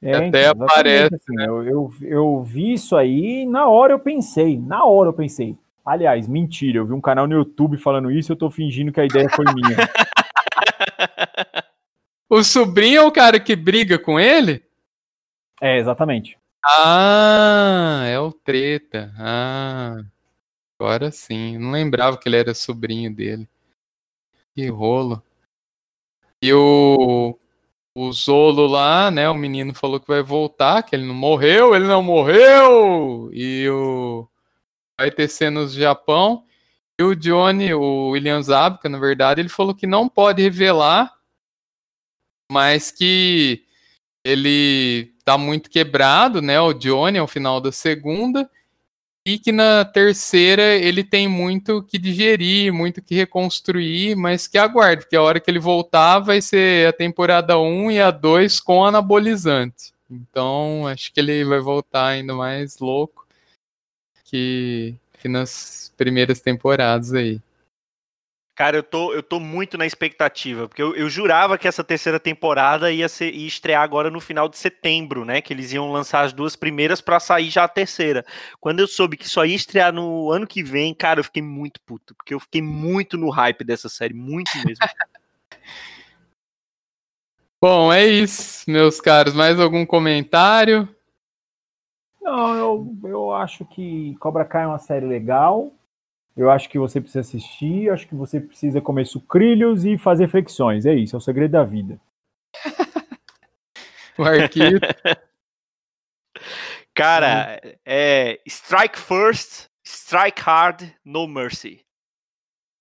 [0.00, 3.98] É, Até então, aparece, assim, eu, eu, eu vi isso aí e na hora eu
[3.98, 5.56] pensei, na hora eu pensei.
[5.84, 9.00] Aliás, mentira, eu vi um canal no YouTube falando isso e eu tô fingindo que
[9.00, 9.76] a ideia foi minha.
[12.34, 14.64] O sobrinho é o cara que briga com ele?
[15.60, 16.38] É, exatamente.
[16.64, 19.12] Ah, é o treta.
[19.18, 20.02] Ah,
[20.80, 21.58] agora sim.
[21.58, 23.46] Não lembrava que ele era sobrinho dele.
[24.54, 25.22] Que rolo.
[26.40, 27.38] E o,
[27.94, 29.28] o Zolo lá, né?
[29.28, 33.28] O menino falou que vai voltar, que ele não morreu, ele não morreu!
[33.30, 34.26] E o.
[34.98, 36.46] Vai ter cenas do Japão.
[36.98, 41.12] E o Johnny, o William Zabka, na verdade, ele falou que não pode revelar,
[42.52, 43.64] mas que
[44.22, 46.60] ele tá muito quebrado, né?
[46.60, 48.48] O Johnny ao final da segunda.
[49.24, 55.02] E que na terceira ele tem muito que digerir, muito que reconstruir, mas que aguarde,
[55.02, 58.84] porque a hora que ele voltar vai ser a temporada 1 e a 2 com
[58.84, 59.94] anabolizante.
[60.10, 63.24] Então acho que ele vai voltar ainda mais louco
[64.24, 67.40] que, que nas primeiras temporadas aí.
[68.54, 72.20] Cara, eu tô, eu tô muito na expectativa, porque eu, eu jurava que essa terceira
[72.20, 75.40] temporada ia, ser, ia estrear agora no final de setembro, né?
[75.40, 78.22] Que eles iam lançar as duas primeiras pra sair já a terceira.
[78.60, 81.80] Quando eu soube que só ia estrear no ano que vem, cara, eu fiquei muito
[81.80, 84.84] puto, porque eu fiquei muito no hype dessa série, muito mesmo.
[87.58, 89.32] Bom, é isso, meus caros.
[89.34, 90.86] Mais algum comentário?
[92.20, 95.72] Não, eu, eu acho que Cobra Kai é uma série legal.
[96.36, 100.86] Eu acho que você precisa assistir, acho que você precisa comer sucrilhos e fazer flexões.
[100.86, 102.00] É isso, é o segredo da vida.
[104.18, 104.78] O arquivo.
[106.94, 111.80] Cara, é strike first, strike hard, no mercy.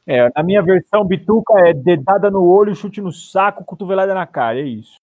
[0.05, 4.59] É, na minha versão, bituca é dedada no olho, chute no saco, cotovelada na cara.
[4.59, 4.95] É isso.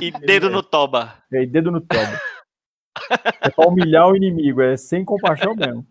[0.00, 1.12] E dedo no toba.
[1.30, 2.20] É, e dedo no toba.
[3.42, 5.84] É pra humilhar o inimigo, é sem compaixão mesmo.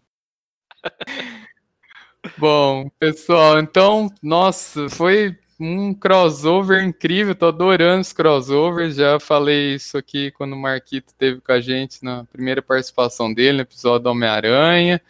[2.37, 9.97] Bom, pessoal, então, nossa, foi um crossover incrível, tô adorando os crossovers, já falei isso
[9.97, 14.09] aqui quando o Marquito teve com a gente na primeira participação dele, no episódio do
[14.09, 15.01] Homem-Aranha.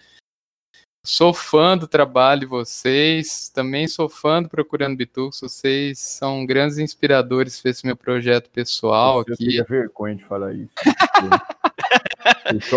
[1.05, 6.77] Sou fã do trabalho de vocês, também sou fã do Procurando Bitucos, vocês são grandes
[6.77, 9.47] inspiradores para esse meu projeto pessoal Eu aqui.
[9.47, 10.71] tenho vergonha de falar isso.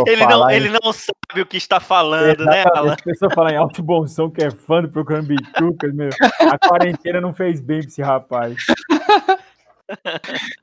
[0.07, 2.93] Ele não, ele não sabe o que está falando, né, Alan?
[2.95, 6.11] A pessoa fala em alto bom som que é fã do Procurando Bitucas, meu.
[6.41, 8.57] A quarentena não fez bem pra esse rapaz.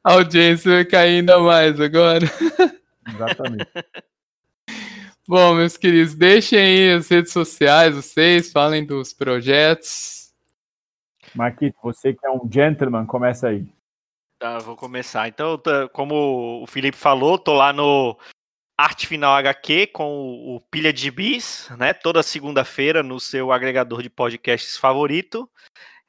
[0.03, 2.26] A audiência vai cair ainda mais agora.
[3.07, 3.68] Exatamente.
[5.26, 10.34] Bom, meus queridos, deixem aí as redes sociais, vocês falem dos projetos.
[11.34, 13.65] Marquito, você que é um gentleman, começa aí.
[14.38, 15.30] Tá, vou começar.
[15.30, 18.18] Então, tá, como o Felipe falou, tô lá no
[18.77, 21.93] Arte Final HQ com o, o Pilha de Bis, né?
[21.93, 25.49] Toda segunda-feira no seu agregador de podcasts favorito.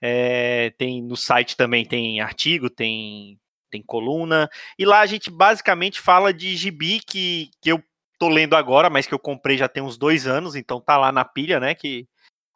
[0.00, 3.38] É, tem no site também tem artigo, tem
[3.70, 7.82] tem coluna e lá a gente basicamente fala de gibi que, que eu
[8.18, 11.10] tô lendo agora, mas que eu comprei já tem uns dois anos, então tá lá
[11.10, 11.74] na pilha, né?
[11.74, 12.06] Que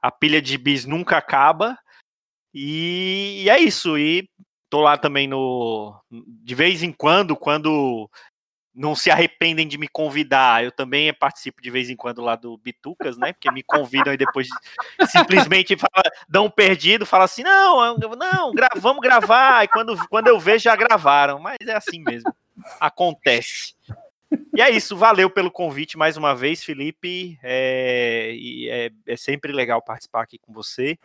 [0.01, 1.79] a pilha de bis nunca acaba.
[2.55, 3.99] E, e é isso.
[3.99, 4.29] E
[4.71, 5.95] tô lá também no.
[6.11, 8.09] De vez em quando, quando
[8.79, 12.57] não se arrependem de me convidar, eu também participo de vez em quando lá do
[12.59, 13.33] Bitucas, né?
[13.33, 14.47] Porque me convidam e depois
[15.11, 19.65] simplesmente fala, dão um perdido, fala assim: não, não, gra vamos gravar.
[19.65, 21.41] E quando, quando eu vejo, já gravaram.
[21.41, 22.33] Mas é assim mesmo.
[22.79, 23.75] Acontece.
[24.55, 27.37] E é isso, valeu pelo convite mais uma vez, Felipe.
[27.43, 28.33] É,
[28.69, 30.97] é, é sempre legal participar aqui com você.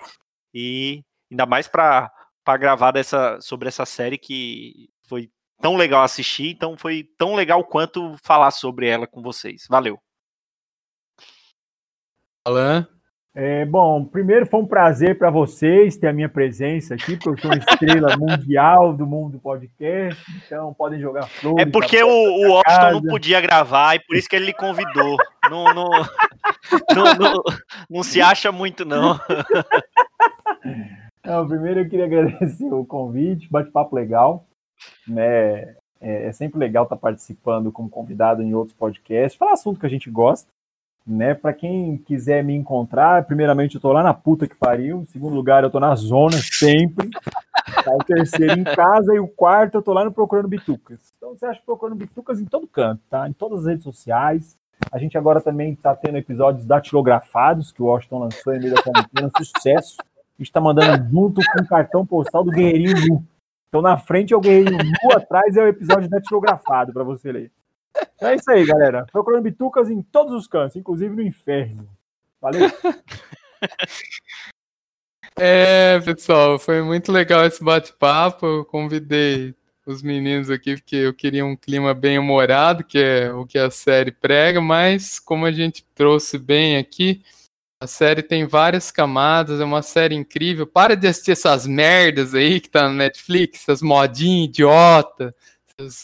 [0.54, 2.12] E ainda mais para
[2.60, 5.32] gravar dessa, sobre essa série que foi
[5.64, 9.66] tão legal assistir, então foi tão legal quanto falar sobre ela com vocês.
[9.70, 9.98] Valeu.
[12.44, 12.86] Alan?
[13.34, 17.38] É, bom, primeiro foi um prazer para vocês ter a minha presença aqui, porque eu
[17.38, 21.66] sou uma estrela mundial do mundo do podcast, então podem jogar flores.
[21.66, 25.16] É porque o, o Washington não podia gravar e por isso que ele lhe convidou.
[25.50, 25.90] não, não,
[26.94, 27.44] não, não,
[27.90, 29.18] não se acha muito, não.
[31.24, 34.46] Não, primeiro eu queria agradecer o convite, bate-papo legal.
[35.08, 35.76] Né?
[36.02, 39.90] É, é sempre legal estar participando como convidado em outros podcasts, falar assunto que a
[39.90, 40.50] gente gosta.
[41.06, 41.34] Né?
[41.34, 45.02] Para quem quiser me encontrar, primeiramente eu tô lá na puta que pariu.
[45.02, 47.10] Em segundo lugar, eu tô na zona sempre.
[47.84, 47.94] Tá?
[47.94, 51.00] O terceiro em casa e o quarto eu tô lá no Procurando Bitucas.
[51.18, 53.28] Então você acha Procurando Bitucas em todo canto, tá?
[53.28, 54.58] Em todas as redes sociais.
[54.92, 58.82] A gente agora também tá tendo episódios datilografados que o Washington lançou em meio da
[58.82, 59.98] quarentena, sucesso.
[60.00, 63.26] A gente tá mandando junto com o cartão postal do Guerreirinho.
[63.74, 67.52] Então na frente é o guerreirinho nu, atrás é o episódio datilografado para você ler.
[68.14, 69.08] Então é isso aí, galera.
[69.12, 71.90] Procurando bitucas em todos os cantos, inclusive no inferno.
[72.40, 72.70] Valeu!
[75.36, 78.46] É, pessoal, foi muito legal esse bate-papo.
[78.46, 83.44] Eu convidei os meninos aqui porque eu queria um clima bem humorado, que é o
[83.44, 87.24] que a série prega, mas como a gente trouxe bem aqui,
[87.84, 90.66] a série tem várias camadas, é uma série incrível.
[90.66, 95.36] Para de assistir essas merdas aí que tá no Netflix, essas modinhas idiota.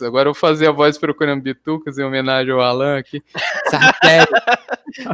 [0.02, 3.24] Agora eu vou fazer a voz procurando bitucas em homenagem ao Alan aqui.
[3.66, 4.28] Essa série,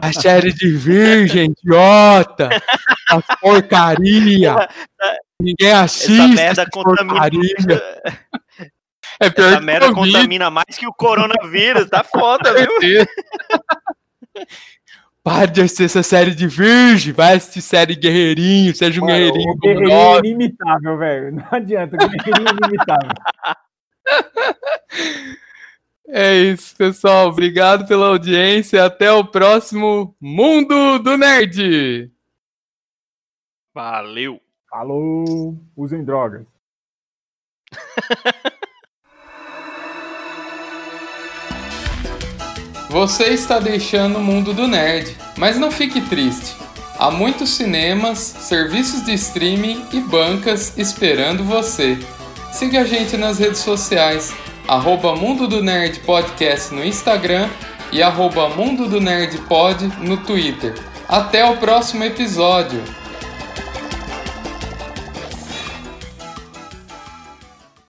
[0.01, 2.49] a série de virgem, idiota,
[3.09, 4.55] a porcaria.
[5.39, 6.13] Ninguém assiste.
[6.13, 7.81] Essa merda contamina.
[9.17, 11.89] É pior Essa que merda contamina mais que o coronavírus.
[11.89, 13.05] Tá foda, viu?
[15.25, 19.53] Para de assistir essa série de virgem, vai assistir série Guerreirinho, seja um Olha, guerreirinho
[19.53, 20.17] o guerreirinho nós.
[20.23, 21.31] é inimitável, velho.
[21.31, 23.09] Não adianta, o guerreirinho é inimitável.
[26.07, 27.29] É isso, pessoal.
[27.29, 28.85] Obrigado pela audiência.
[28.85, 32.11] Até o próximo Mundo do Nerd.
[33.73, 34.39] Valeu.
[34.69, 36.45] Falou, usem drogas.
[42.95, 46.55] Você está deixando o mundo do nerd, mas não fique triste.
[46.97, 51.99] Há muitos cinemas, serviços de streaming e bancas esperando você.
[52.53, 54.33] Siga a gente nas redes sociais,
[54.65, 57.49] arroba Mundo do Nerd Podcast no Instagram
[57.91, 60.73] e arroba Mundo do Nerd Pod no Twitter.
[61.09, 62.81] Até o próximo episódio!